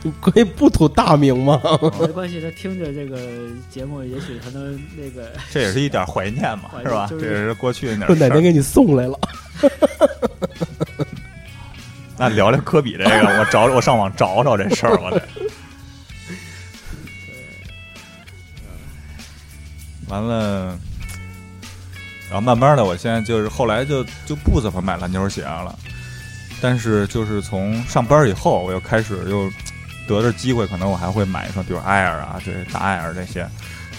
[0.02, 1.60] 你 可以不吐大名吗？
[2.00, 3.18] 没关系，他听着这个
[3.70, 7.06] 节目，也许他能那个 这也是一点怀念嘛， 是吧？
[7.10, 8.06] 这也是过去那。
[8.14, 9.18] 哪天给你送来了。
[12.16, 15.22] 那聊聊科比这个，我找我上网找找这事儿，我得。
[20.08, 20.78] 完了，
[22.28, 25.78] 然后慢慢的，我现在就是后来就就不怎么买篮球鞋了，
[26.60, 29.50] 但是就是从上班以后，我又开始又
[30.06, 33.46] 得着机会，可能我还会买一双，比如 Air 啊，这大 Air 这些，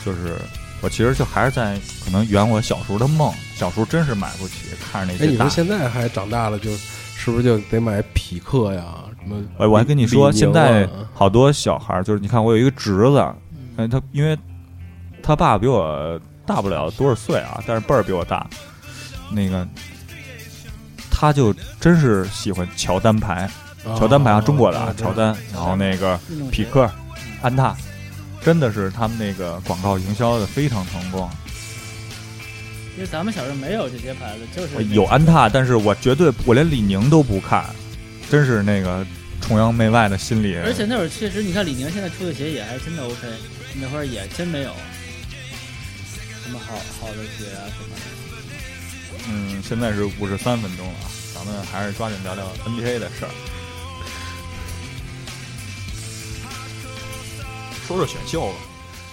[0.05, 0.36] 就是
[0.82, 8.84] 我其实就还是在可能圆我小时候的梦，小时候真是买不起，看着那哎，你说现在还长大了，就是不是就得买匹克呀？
[9.22, 9.41] 什么？
[9.57, 13.20] 哎，我还跟你说，现在好多小孩儿，就是你看，我有一个侄子，
[13.78, 14.38] 哎，他因为
[15.22, 18.47] 他爸比我大不了多少岁啊，但是辈儿比我大，
[19.30, 19.68] 那个
[21.20, 23.49] 他就真是喜欢乔丹牌，
[23.84, 26.17] 乔丹牌啊，中国的啊，乔丹，然后那个
[26.49, 26.89] 匹克、
[27.41, 27.76] 安踏，
[28.41, 31.30] 真的是他们那个广告营销的非常成功。
[32.95, 37.65] 因为咱们小时候没有这些牌子，就是有安踏，但是我绝对我连李宁都不看，
[38.32, 39.05] 真是那个
[39.41, 40.55] 崇洋媚外的心理。
[40.55, 43.28] 而且那会儿确实，你看李宁现在出的鞋也还真的 OK，
[43.82, 44.72] 那会儿也真没有
[46.45, 48.18] 什么好好的鞋啊什么的。
[49.32, 53.32] 嗯，现在是五十三分钟了啊，咱们还是抓紧聊聊 NBA 的事儿。
[57.88, 58.55] 说说选秀吧，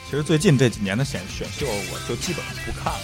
[0.04, 3.00] 其实最近这几年的选选秀，我就基本上不看了。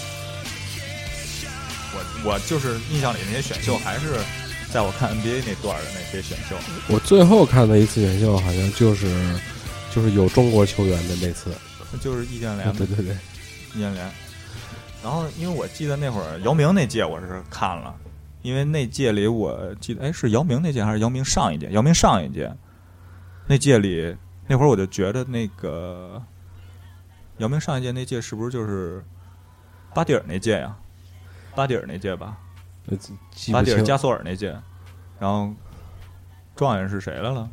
[1.95, 4.19] 我我就是印象里那些选秀，还是
[4.73, 6.57] 在我看 NBA 那段的那些选秀。
[6.89, 9.07] 我最后看的一次选秀，好像就是
[9.95, 11.55] 就是有中国球员的那次。
[12.01, 13.15] 就是易建联，对对对，
[13.75, 14.11] 易建联。
[15.03, 17.95] 然后，因为我记得那会儿姚明那届我是看了，
[18.43, 21.69] 因为那届里我记得，哎，是姚明那届还是姚明上一届？
[21.71, 22.55] 姚明上一届，
[23.47, 26.23] 那届里那会儿我就觉得那个
[27.39, 29.05] 姚明上一届那届是不是就是
[29.93, 30.77] 巴蒂尔那届呀？
[31.55, 32.37] 巴蒂尔那届吧。
[33.53, 34.57] 巴蒂尔加索尔那届，
[35.19, 35.53] 然后
[36.57, 37.49] 状元是谁来了？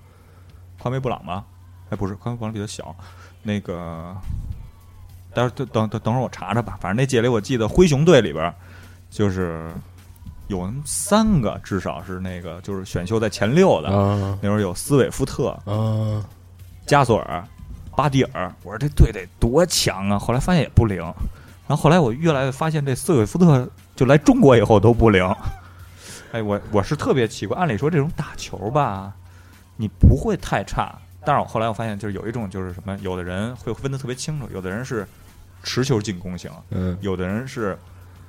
[0.79, 1.45] 宽梅布朗吧？
[1.89, 2.95] 哎，不是，宽梅布朗比他小。
[3.43, 4.15] 那个，
[5.33, 6.77] 待会儿等等等等会儿我查查吧。
[6.81, 8.53] 反正那届里我记得灰熊队里边儿
[9.09, 9.69] 就是
[10.47, 13.89] 有三个，至少是那个就是选秀在前六的。
[13.89, 16.25] 啊那会儿有斯韦夫特、啊！
[16.85, 17.43] 加索尔、
[17.95, 20.17] 巴蒂尔，我说这队得多强啊！
[20.17, 20.97] 后来发现也不灵，
[21.67, 25.23] 然后后来我越来越发现这斯韦夫特就来中国以后都不灵。
[26.31, 29.13] 哎，我我是特别奇怪，按理说这种打球吧，
[29.75, 35.07] 你不会太差，但是我后来我发现就是有一种就是什么，有的人会分得特别清楚，有的人是
[35.63, 37.77] 持球进攻型，嗯，有的人是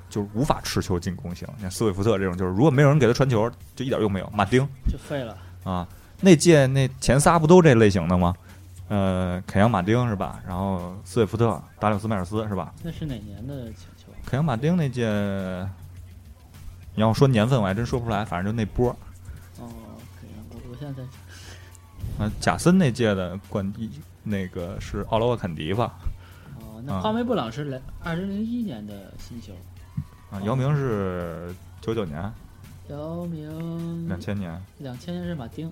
[0.08, 1.46] 就是无法持球进攻型。
[1.60, 4.30] 像斯韦夫特这种，就是如果没有人给他传球，就一点用没有。
[4.34, 5.36] 马丁，就废了。
[5.64, 5.86] 啊，
[6.20, 8.34] 那届那前仨不都这类型的吗？
[8.88, 10.40] 呃，凯扬马丁是吧？
[10.44, 12.74] 然后斯韦夫特、达柳斯迈尔斯是吧？
[12.82, 14.12] 那是哪年的请求？
[14.26, 15.06] 凯扬马丁那届，
[16.96, 18.90] 你要说年份我还真说不出来，反正就那波。
[19.60, 19.68] 哦，
[20.20, 23.88] 可以，我我现在在啊，贾森那届的冠一
[24.24, 25.94] 那个是奥拉沃坎迪吧？
[26.80, 29.52] 哦，那啊夸梅布朗是来二零零一年的新秀，
[30.30, 32.20] 啊，姚明是九九年、
[32.88, 34.60] 姚明两千年。
[34.78, 35.70] 两千年是马丁，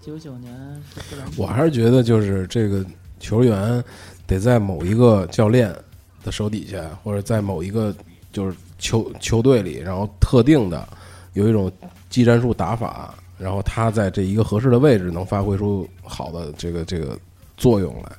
[0.00, 0.52] 九九年
[0.94, 2.84] 是我还是觉得就是这个
[3.20, 3.82] 球员
[4.26, 5.74] 得在某一个教练
[6.24, 7.94] 的手底下，或者在某一个
[8.32, 10.88] 就是球球队里，然后特定的
[11.34, 11.70] 有一种
[12.10, 17.18] 技战术打法，然后他在这一个合适的位置能发挥出好的这个这个
[17.56, 18.12] 作用来。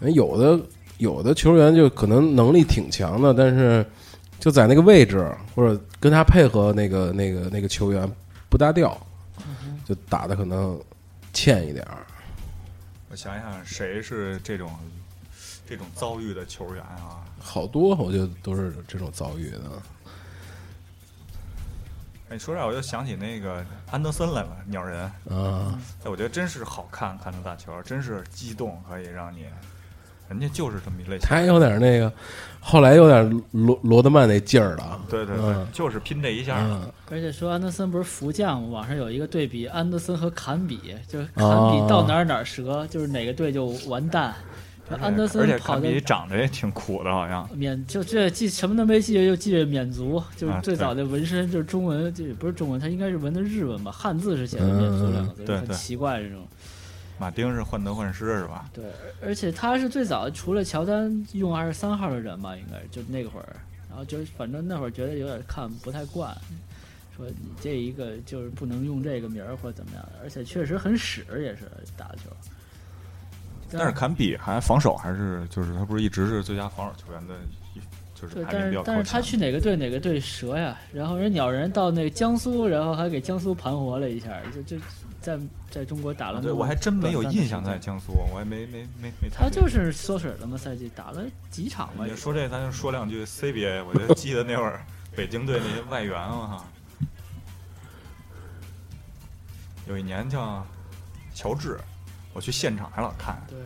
[0.00, 0.64] 哎有的
[0.98, 3.84] 有的球员就可能能力挺强的，但是
[4.38, 8.08] 就在那个位置或者跟他配合那个那个那个球员
[8.48, 8.96] 不搭调，
[9.84, 10.80] 就打的可能
[11.32, 11.98] 欠一点儿。
[13.10, 14.70] 我想想，谁是这种
[15.66, 17.24] 这种遭遇的球员啊？
[17.40, 19.60] 好多我觉得都是这种遭遇的。
[22.30, 25.00] 哎，说这我就想起那个安德森来了，鸟人。
[25.30, 29.46] 啊，哎，我觉得真是好看，看他打球，真是激动，可以让你，
[30.28, 31.20] 人家就是这么一类型。
[31.20, 32.12] 他有点那个，
[32.60, 35.00] 后来有点罗罗德曼那劲儿了。
[35.08, 36.58] 对对对，嗯就是拼这一下。
[36.60, 38.68] 嗯，而且说安德森不是福将吗？
[38.68, 44.34] 网上有一个对比，安德森和坎比，就是坎哦比到哪儿哪儿折，就是哪个队就完蛋。
[44.90, 47.46] 这安德森跑的且坎比长得也挺苦的，好像。
[47.54, 56.38] 缅就这记什么都没记，就记着缅族，就是啊最早的纹身，就是中文，这也不是中文，他应该是纹的日文吧，汉字是写的缅族两个字，很奇怪这种。
[57.18, 58.70] 马丁是患得患失是吧？
[58.72, 58.84] 对，
[59.20, 63.56] 而而且他是最早除了乔丹用二十三号的人吧，应该就那会儿，
[63.88, 66.34] 然后就是反正那会儿觉得有点看不太惯，
[67.16, 72.30] 说你这一个就是不能用这个名儿或者怎么样的，而且确实很屎，也是打球。
[73.70, 77.34] 但是坎比还防守还是就是他不是一直是最佳防守球员的，
[78.14, 79.20] 就是但是但是他。
[79.20, 80.78] 去哪个队哪个队折呀？
[80.90, 84.76] 然后人鸟人到那个江苏，然后还给江苏盘活了一下，就就
[85.28, 85.38] 在
[85.70, 89.28] 在中国打了对我还真没有印象在江苏，我还没没没没。
[89.28, 92.16] 他就是缩水了嘛，赛季打了几场吧你。
[92.16, 93.84] 说这，咱就说两句 CBA。
[93.84, 94.80] 我就记得那会儿
[95.14, 96.64] 北京队那些外援啊，哈，
[99.86, 100.64] 有一年叫
[101.34, 101.78] 乔治，
[102.32, 103.38] 我去现场还老看。
[103.48, 103.58] 对，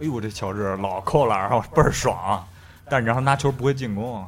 [0.00, 2.46] 哎呦，这乔治老扣篮儿，倍儿爽。
[2.88, 4.24] 但是然后拿球不会进攻，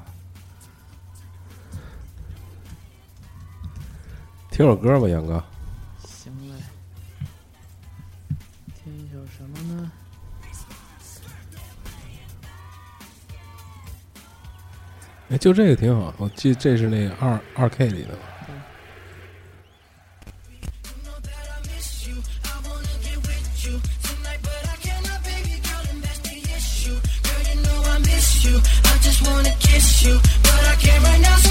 [4.50, 5.44] 听首歌吧，杨哥。
[15.28, 18.10] 哎，就这个挺好，我记这是那个二二 K 里的。
[27.88, 28.60] I miss you.
[28.84, 31.45] I just wanna kiss you, but I can't right now.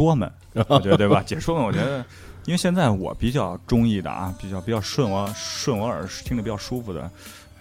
[0.00, 0.32] 说们，
[0.68, 1.22] 我觉得对吧？
[1.22, 1.98] 解说们，我觉得，
[2.46, 7.10] 因为现在我比较中意的啊，比较比较顺我顺我耳，听着比较舒服的，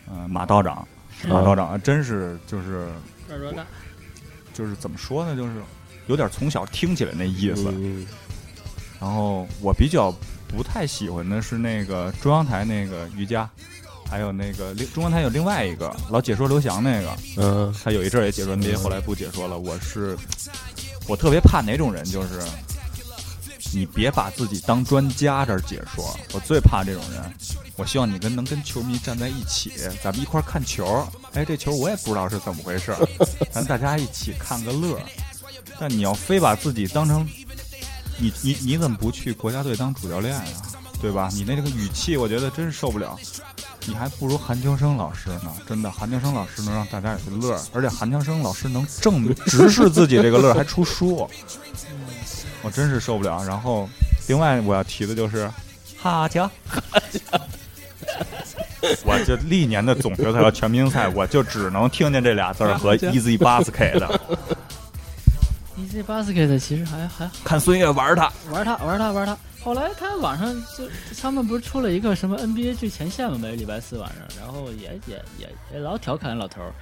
[0.09, 0.87] 嗯、马道长，
[1.27, 2.87] 马道长真是就是
[3.29, 3.65] 耳朵大，
[4.53, 5.53] 就是怎么说呢，就是
[6.07, 7.69] 有点从小听起来那意思。
[7.75, 8.07] 嗯，
[9.01, 10.09] 然后我比较
[10.47, 13.47] 不太喜欢的是那个中央台那个瑜伽，
[14.09, 19.59] 还有那个另中央台有另外一个老解说刘翔那个，嗯，他有一阵儿也解说 NBA，后来不解说了。
[19.59, 20.17] 我是
[21.09, 22.39] 我特别怕哪种人，就是
[23.73, 27.33] 你别把自己当专家这儿解说，我最怕这种人。
[27.75, 29.71] 我希望你跟能跟球迷站在一起，
[30.03, 31.03] 咱们一块儿看球。
[31.33, 32.95] 哎，这球我也不知道是怎么回事，
[33.51, 35.01] 咱大家一起看个乐。
[35.79, 37.27] 但你要非把自己当成
[38.17, 40.43] 你你你怎么不去国家队当主教练呀、
[41.01, 41.29] 对吧？
[41.33, 43.17] 你那个语气，我觉得真是受不了。
[43.85, 51.27] 你还不如韩秋生老师呢，真的，韩秋生老师能让大家有个乐，而且韩秋生老师能证明直视自己这个乐，还出书，
[52.61, 53.43] 我真是受不了。
[53.43, 53.89] 然后，
[54.27, 55.49] 另外我要提的就是
[55.97, 56.49] 哈强，
[59.03, 64.21] 我就历年的总决赛和全明赛，我就只能听见这俩字儿和 Easy Basket 的，
[65.79, 68.31] Easy Basket 其实还还看孙悦玩他。
[68.51, 69.35] 玩他玩他玩他。
[69.63, 70.87] 后来他网上就
[71.21, 76.73] 他们不是出了一个什么 NBA 最前线嘛，每个礼拜四晚上，然后也也也也老调侃老头儿，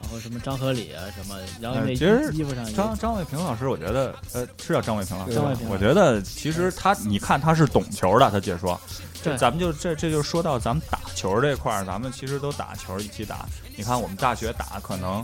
[0.00, 8.78] 然后什么张合理啊什么，然后那衣服上也张张卫平老师，我觉得呃是叫张卫平老师吧张卫平我觉得其实他，你看他是懂球的，他解说。
[9.22, 13.46] 这咱们就这这就说到咱们打球这块儿，咱们其实都打球一起打。
[13.76, 15.22] 你看我们大学打，可能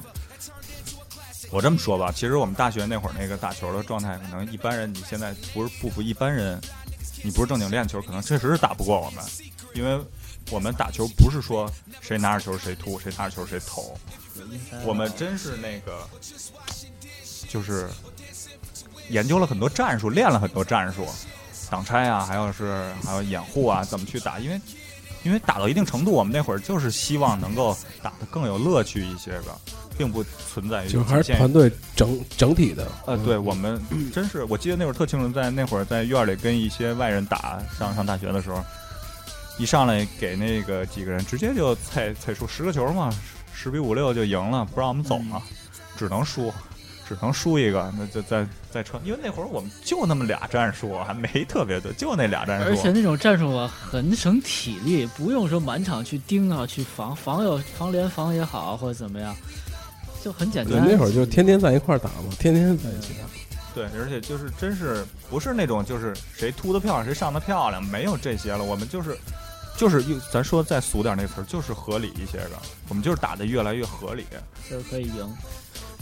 [1.51, 6.61] 我这么说吧，其实我们大学那会儿那个打球的状态，可能一般人你现在不是不服一般人，
[7.23, 9.25] 你不是正经练球，可能确实是打不过我们，
[9.75, 10.01] 因为
[10.51, 13.99] 我们打球不是说谁拿着球谁突，谁拿着球谁投，
[14.85, 16.09] 我们真是那个，
[17.49, 17.89] 就是
[19.09, 21.07] 研究了很多战术，练了很多战术，
[21.71, 24.39] 挡拆啊，还有是还有掩护啊，怎么去打？
[24.39, 24.61] 因为
[25.27, 29.59] 因为打到一定程度，我们那会儿就是希望能够打得更有乐趣一些吧，
[29.99, 32.87] 并不存在于就还是团队整整体的。
[33.07, 33.83] 呃，对我们
[34.15, 38.65] 真是，我记得那会儿特清楚，在那会儿在院里跟一些外人打，上上大学的时候，
[39.59, 43.13] 一上来给那个几个人直接就踩踩出十个球嘛，
[43.53, 45.43] 十比五六就赢了，不让我们走嘛，
[45.97, 46.55] 只能输，
[47.09, 59.35] 只能输一个，那就再再穿，因为那会儿我们就那么俩战术，还没特别多，就那俩战术，而且那种战术啊，很省体力，不用说满场去盯啊，去防防有防联防也好，或者怎么样，
[60.23, 60.89] 就很简对，单。
[60.89, 63.21] 那会儿就天天在一块儿打嘛，天天在一起打。
[63.75, 68.65] 对，而且就是真是不是那种就是谁突的漂亮谁上的漂亮，没有这些了。
[68.65, 69.17] 我们就是
[69.77, 72.53] 就是又咱说再俗点那词儿，就是合理一些的。
[72.89, 74.25] 我们就是打的越来越合理。
[74.71, 75.37] 就是可以赢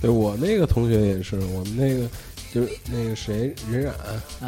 [0.01, 2.09] 对我那个同学也是，我们那个
[2.53, 3.95] 就是那个谁任冉，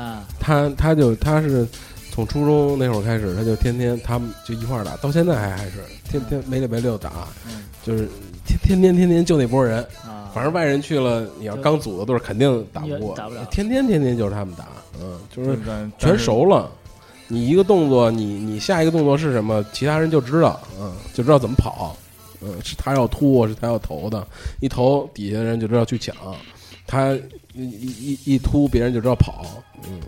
[0.00, 1.66] 啊，他他就他是
[2.12, 5.78] 从初中那会儿开始，他就天天他们就一块儿打，到现在还还是
[6.08, 8.08] 天天没礼拜六打，嗯就是
[8.44, 14.66] 天天天天天就那波人，啊，反正外人去了，你要刚组的队肯定打不过，打不了天天天天就是他们打，
[15.00, 15.58] 嗯，就是
[15.98, 16.44] 全熟。
[16.44, 16.70] 了。
[17.28, 21.96] 你一个动作，你你下一个动作是什么，其他人就知道，嗯，就知道怎么跑，
[22.46, 24.24] 嗯，是他要突，是他要投的，
[24.60, 26.14] 一投底下人就知道去抢，
[26.86, 27.12] 他
[27.54, 29.44] 一一一一突，别人就知道跑，
[29.88, 30.00] 嗯，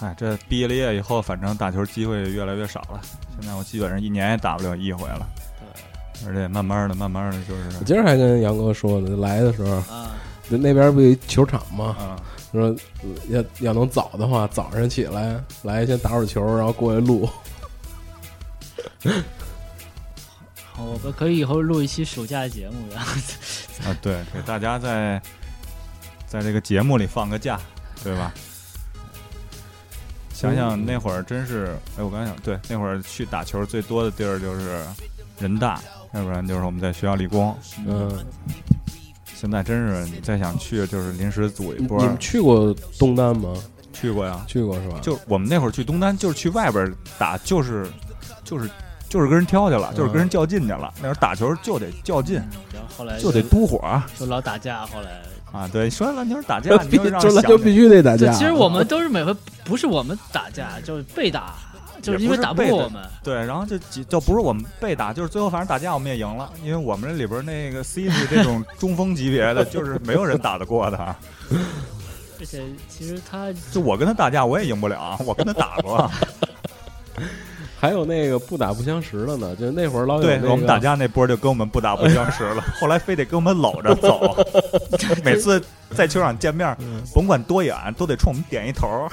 [0.00, 3.00] 哎，这毕业了业以后，反正打球机会越来越少了。
[3.38, 5.28] 现在我基本上一年也打不了一回了。
[5.60, 10.16] 对而且慢慢的、慢慢的，就是我今儿还跟杨哥说呢，来的时候，啊，
[10.48, 11.96] 那那边不有球场吗？
[11.98, 12.20] 啊，
[12.50, 12.62] 说
[13.02, 17.28] 呃要要能早的话，早上起来来先打会儿球，然后过来录。
[20.78, 23.12] 好我们可以以后录一期暑假节目，然后
[23.84, 25.20] 啊，对，给大家在
[26.24, 27.60] 在这个节目里放个假，
[28.04, 28.32] 对吧？
[30.32, 34.84] 想想那会儿真是，哎，我刚想，对，那会儿去打球最多的地儿就是
[35.40, 35.82] 人大，
[36.14, 37.52] 要不然就是我们在学校理工。
[37.84, 38.16] 嗯，
[39.34, 42.06] 现在真是你再想去，就是临时组一波你。
[42.06, 43.52] 们去过东单吗？
[43.92, 45.00] 去过呀，去过是吧？
[45.02, 47.90] 就我们那会儿去东单，就是去外边打，就是
[48.44, 48.70] 就是
[49.08, 50.92] 就是跟人挑去了，就是跟人较劲去了。
[50.96, 52.36] 那时候打球就得较劲，
[52.72, 55.66] 然后后来就得嘟火就老打架，后来啊！
[55.72, 58.30] 对，说篮球打架， 你必就让篮球必须得打架。
[58.32, 59.34] 其实我们都是每回
[59.64, 61.54] 不是我们打架，就是被打，
[62.02, 63.02] 就是因为打不过我们。
[63.24, 71.16] 对，然后就几就不是我们被打，就是最后反正打架我们也赢了，因为我们这里边那个 C 级这种中锋级别的， 就是没有人打得过他。
[72.38, 76.10] 而且其实他就我跟他打架，我也赢不了，我跟他打过。
[77.80, 84.36] 还有那个不打不相识的呢，就那会儿老有那个对我们打架那波就跟我们不打不相识了， 后来非得跟我们搂着走，
[85.24, 85.62] 每次
[85.94, 86.76] 在球场见面，
[87.14, 89.06] 甭管多远，都得冲我们点一头。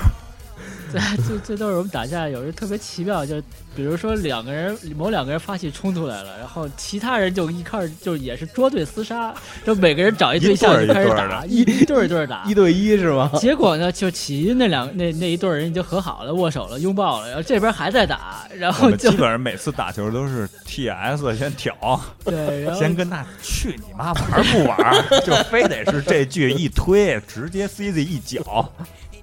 [0.92, 3.42] 这这这都是我们打架，有时候特别奇妙，就
[3.76, 9.34] 比如说两个人某两个人发起冲突来了，然后其他人就一块儿就也是捉对厮杀，
[9.66, 12.54] 就每个人找一对象一对儿就开始一对打，一一对儿一对儿打一。
[12.56, 13.30] 对一是吗？
[13.36, 21.76] 结果呢，就起因那两那那一对儿人已经和好了，握手了，拥抱了，然后这边还在打，然后就基本上每次打球都是 TS 先挑，
[22.24, 28.72] 对，然 后先跟他去你妈玩不玩， 就非得是这句一推，直接 CZ 一脚。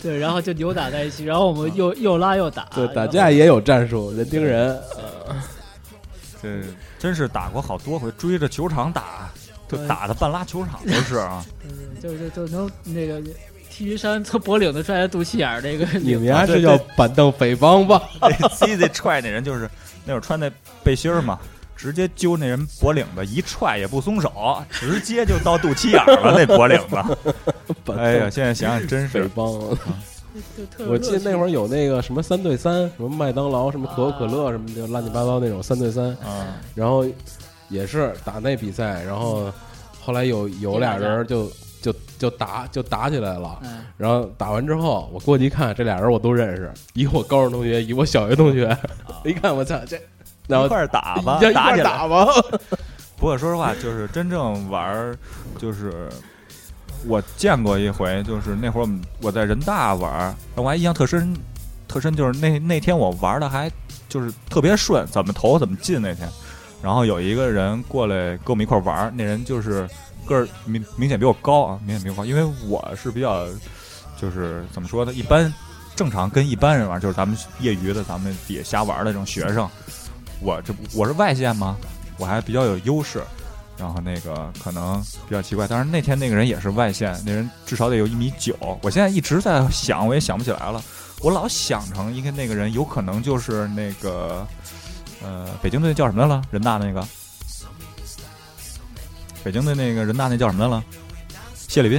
[0.03, 4.77] 对，然后就扭打在一起，然后我们又又拉又打，对，打架也有战术，人盯人。
[6.43, 6.61] 这
[6.99, 9.31] 真是打过好多回，追着球场打，
[9.69, 11.45] 就打的半拉球场都是啊。
[12.03, 13.23] 就就就能那个
[13.71, 18.03] T 恤衫从脖领子拽到肚脐眼儿那个你们领家是叫板凳匪帮吧？
[18.21, 19.71] 那 CZ 踹那人就是
[20.05, 20.51] 那会儿穿那
[20.83, 21.39] 背心儿嘛，
[21.83, 26.97] 直接揪那人脖领子一踹也不松手，直接就到肚脐眼了 那脖领子。
[27.99, 29.45] 哎呀，现在想想真是 匪帮。
[30.57, 37.05] 就特我记得那会儿儿有那个什么三对三，什么麦当劳、什么可口可乐什么就，乱七八糟那种三对三，啊，然后
[37.69, 39.53] 也是打那比赛，然后
[40.01, 41.51] 后来有有俩人就
[41.83, 43.59] 就就打就打起来了。
[43.65, 48.75] 嗯，然后打完之后，我过去一看，这俩人我都认识，一个我高中同学，一个我小学同学。
[49.25, 50.01] 一看我操这，
[50.47, 51.91] 然后一块儿打吧 一，块打起来。
[51.91, 52.27] 儿打吧。
[53.17, 55.17] 不过说实话，就是真正玩儿，
[55.59, 56.09] 就是
[57.07, 61.33] 我见过一回，就是那会儿我们我在人大玩儿，我还印象特深，
[61.87, 63.71] 特深就是那那天我玩的还
[64.09, 66.29] 就是特别顺，怎么投怎么进那天。
[66.83, 69.89] 然后有一个人过来跟我们一块儿玩儿，那人就是
[70.27, 73.47] 个儿明明显比我高啊，明显比我高，因为我是比较
[74.21, 75.53] 就是怎么说呢，一般
[75.95, 79.71] 正常跟一般人玩儿，就是咱们业余的，咱们底下瞎玩儿的这种学生，
[80.43, 81.77] 我这我是外线吗？
[82.19, 83.23] 我还比较有优势。
[83.79, 88.55] 然后那个可能比较奇怪，当然那天那个人也是外线，那人至少得有一米九。
[88.81, 90.81] 我现在一直在想，我也想不起来了。
[91.21, 94.47] 我老想成应该那个人有可能就是那个
[95.23, 96.43] 呃北京队叫什么来了？
[96.51, 97.05] 人大那个
[99.43, 100.85] 北京队那个人大那叫什么来了？
[101.57, 101.99] 谢里宾。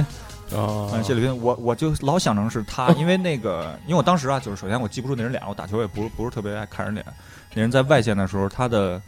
[0.56, 7.04] 啊嗯，谢里宾，我我就老想成是他，因为那个，因为我当时啊，就是首先我记不住那人脸，我打球也不是不是特别爱看人脸。
[7.54, 9.00] 那人在外线的时候，他的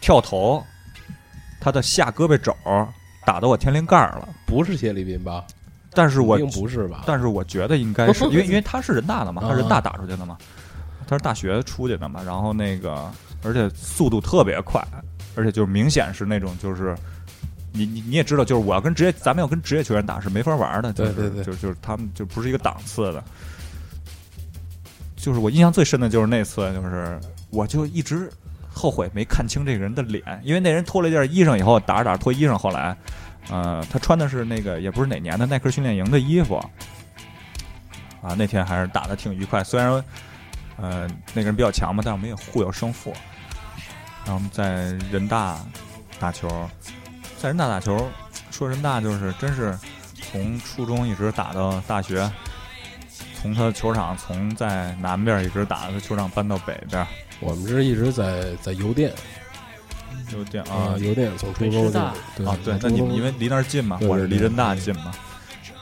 [0.00, 0.62] 跳投，
[1.60, 2.54] 他的下胳膊肘
[3.24, 4.28] 打到我天灵盖儿了。
[4.46, 5.44] 不是谢立斌吧？
[5.92, 7.04] 但是我并不是吧？
[7.06, 10.36] 但是我觉得应该是 因为因为他是人大的嘛，他是人大啊打出去的嘛，
[11.06, 13.10] 他是大学出去的嘛，然后那个
[13.42, 14.82] 而且速度特别快，
[15.34, 16.96] 而且就是明显是那种就是。
[17.78, 23.22] 你你你也知道，就是我要跟职业，咱们要跟职业球员打是没法玩的，就是对对对就就是他们就不是一个档次的。
[25.14, 27.20] 就是我印象最深的就是那次，就是
[27.50, 28.30] 我就一直
[28.68, 32.96] 后悔没看清这个人的脸，因为那人脱了一件衣裳以后，打着打着脱衣裳，后来，
[33.48, 36.56] 呃，他穿的是那个也不是哪年的耐克训练营的衣服，
[38.20, 40.04] 啊，那天还是打的挺愉快，虽然，
[40.76, 43.14] 呃，那个人比较强嘛，但是我们也互有胜负。
[44.24, 45.58] 然后我们在人大
[46.18, 46.48] 打球，
[47.38, 48.10] 在人大打球，
[48.50, 49.78] 说人大就是真是
[50.20, 52.28] 从初中一直打到大学，
[53.40, 57.06] 从他的球场从在南边一直打到他球场搬到北边，
[57.40, 59.12] 我们是一直在在邮电。
[60.32, 65.12] 邮电啊，啊邮电从初中就北师大对啊，对，那你们因为离那儿近嘛，我是离人大近嘛。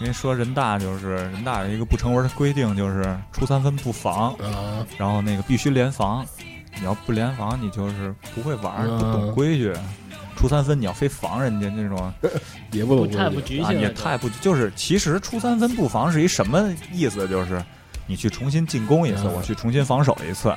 [0.00, 6.26] 因为说人大就是人大有一个不成文的规定，就是初三分不防，啊，然后那个必须联防，
[6.78, 9.72] 你要不联防，你就是不会玩儿，嗯不懂规矩。
[10.36, 12.12] 初三分你要非防人家那种。
[12.72, 17.26] 也不懂太不局限，也太不就是其实初三分不防是一什么意思？
[17.28, 17.62] 就是
[18.06, 20.52] 你去重新进攻一次，嗯我去重新防守一次，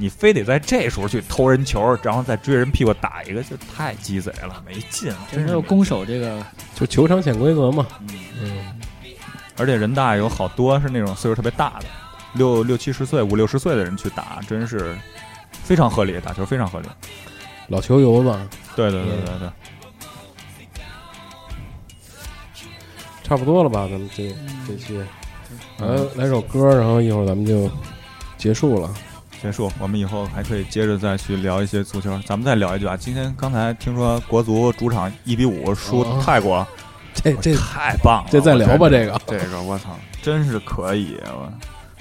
[0.00, 6.42] 你非得在这时候去偷人球，然后再追人屁股打一个，就太鸡贼了，没劲，真是没有攻守这个，
[6.74, 7.86] 就球场潜规则嘛。
[8.00, 8.08] 嗯
[8.42, 8.80] 嗯，
[9.58, 11.84] 而且人大有好多是那种岁数特别大的，
[12.32, 14.96] 六六七十岁、五六十岁的人去打，真是
[15.62, 16.88] 非常合理，打球非常合理。
[17.68, 19.50] 老球友嘛，对对对对对，
[23.22, 23.82] 差不多了吧？
[23.82, 24.34] 咱们这
[24.66, 25.06] 这期来
[25.80, 27.70] 嗯，来首歌，然后一会儿咱们就
[28.38, 28.90] 结束了。
[29.42, 29.70] 结束。
[29.78, 32.18] 我们以后还可以接着再去聊一些足球。
[32.26, 36.66] 咱们再聊一句啊，今天刚才听说国足主场一比五输哦泰国，
[37.14, 38.28] 这这太棒了！
[38.30, 41.16] 这再聊吧，这个这个我操，真是可以！
[41.26, 41.52] 我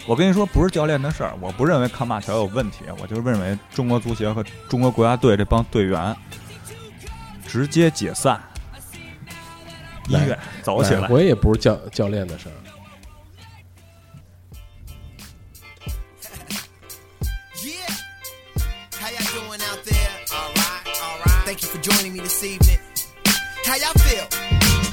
[0.08, 6.16] 我跟你说，不是教练的事儿，我不认为康马乔有问题，我就认为中国足协和中国国家队这帮队员
[7.46, 8.40] 直接解散，
[10.08, 11.02] 医来院走起来。
[11.02, 12.54] 来回也不是教教练的事儿。
[21.90, 22.78] Joining me this evening.
[23.66, 24.26] How y'all feel?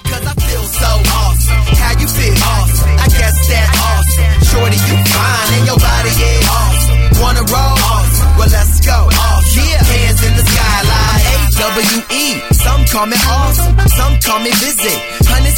[0.09, 0.91] Cause I feel so
[1.21, 1.61] awesome.
[1.77, 2.37] How you feel?
[2.41, 2.91] Awesome.
[2.97, 4.33] I guess that awesome.
[4.49, 6.99] Shorty, you fine and your body is awesome.
[7.21, 7.77] Wanna roll?
[7.93, 8.31] Awesome.
[8.39, 8.99] Well, let's go.
[9.13, 9.65] Awesome.
[9.67, 9.83] Yeah.
[9.85, 12.25] Hands in the sky like A-W-E.
[12.55, 13.75] Some call me awesome.
[13.89, 15.16] Some call me busy.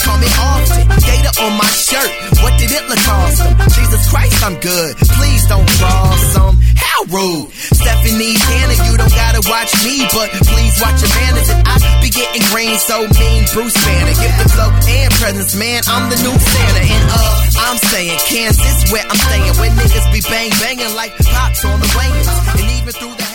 [0.08, 0.88] Call me often.
[1.04, 2.10] Gator on my shirt.
[2.40, 3.52] What did it look awesome?
[3.76, 4.96] Jesus Christ, I'm good.
[4.96, 6.56] Please don't cross some.
[6.80, 7.52] How rude.
[7.52, 11.50] Stephanie Tanner, you don't gotta watch me, but please watch your manners.
[11.50, 13.44] And I be getting green so mean.
[13.52, 15.82] Bruce Banner, give the flow and presence, man.
[15.86, 16.82] I'm the new Santa.
[16.88, 19.54] And uh, I'm saying Kansas where I'm staying.
[19.60, 22.26] Where niggas be bang banging like pops on the wings.
[22.56, 23.27] And even through the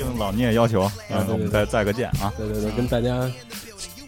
[0.00, 2.32] 应老聂要求，嗯，对对我们再再个见啊！
[2.36, 3.30] 对对对，跟大家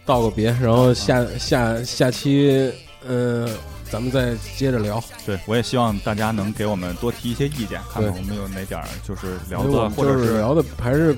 [0.04, 2.72] 道个别，然后下下下期，
[3.06, 3.48] 嗯、
[3.90, 5.02] 咱们再接着聊。
[5.24, 11.16] 对我也希望大家能给我们多提一些意见，看看我们有哪点儿就是聊的，或者是聊的还是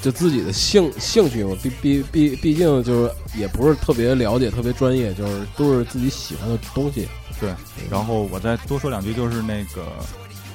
[0.00, 7.08] 就自己的兴兴趣我，毕毕毕毕竟就是也不是特别了解、特别专业，就是都是自己喜欢的东西。
[7.40, 7.52] 对，
[7.90, 9.82] 然后我再多说两句，就是那个，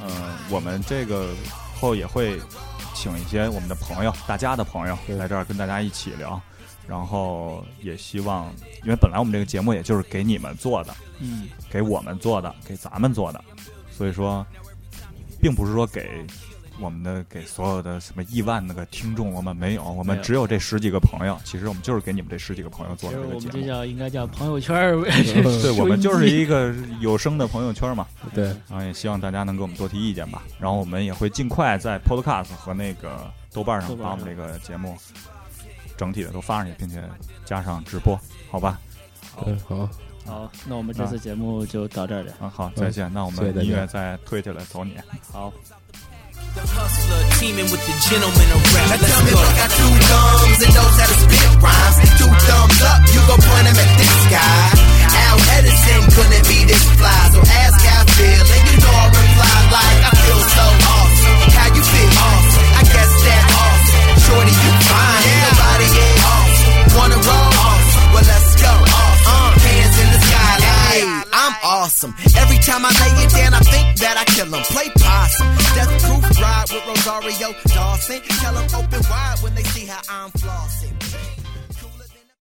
[0.01, 0.09] 呃，
[0.49, 1.27] 我们这个
[1.79, 2.39] 后也会
[2.97, 6.41] 请一些我们的朋友，大家的朋友对来这儿跟大家一起聊，
[6.87, 8.51] 然后也希望，
[8.83, 13.39] 因为本来我们这个节目也就是给你们做的，嗯，给我们做的，给咱们做的，
[13.91, 14.43] 所以说，
[15.39, 16.25] 并不是说给
[16.79, 21.37] 我们的给所有的什么亿万那个听众，我们没有，我们只有这十几个朋友。
[21.43, 23.67] 其实我们就是给你们这十几个朋友做其的这个节目我们这。
[23.67, 25.01] 叫应该叫朋友圈儿，
[25.61, 28.07] 对，我们就是一个有声的朋友圈嘛。
[28.33, 30.43] 对，然后也希望大家能给我们多提意见吧。
[30.59, 34.95] 然后我们也会尽快在 Podcast 和那个豆瓣上把我们这个节目
[35.97, 37.03] 整体的都发上去，并且
[37.43, 38.79] 加上直播，好吧？
[39.45, 39.89] 嗯，好，
[40.25, 42.33] 好，那我们这次节目就到这儿了。
[42.39, 43.11] 啊，好，再见。
[43.13, 44.95] 那我们音乐再推起来，走你。
[45.31, 45.51] 好。
[46.57, 48.89] The hustler teaming with the gentleman of rap.
[48.89, 49.45] Now tell me go.
[49.61, 51.97] got two thumbs and knows how to spit rhymes.
[52.17, 54.65] Two thumbs up, you gon' point them at this guy.
[55.29, 59.05] Al Edison couldn't be this fly, so ask how I feel, and you know I
[59.05, 60.65] reply like I feel so
[60.97, 61.37] awesome.
[61.53, 62.09] How you feel?
[62.25, 62.65] Awesome.
[62.73, 64.17] I guess that's awesome.
[64.25, 65.29] Shorty, you fine.
[65.45, 66.73] Nobody ain't awesome.
[66.97, 67.53] Wanna roll?
[67.53, 67.76] Awesome.
[71.37, 72.15] I'm awesome.
[72.41, 74.63] Every time I lay it down, I think that I kill 'em.
[74.73, 75.47] Play possum.
[75.75, 78.21] Death proof ride with Rosario Dawson.
[78.41, 81.06] Tell 'em open wide when they see how I'm flossing.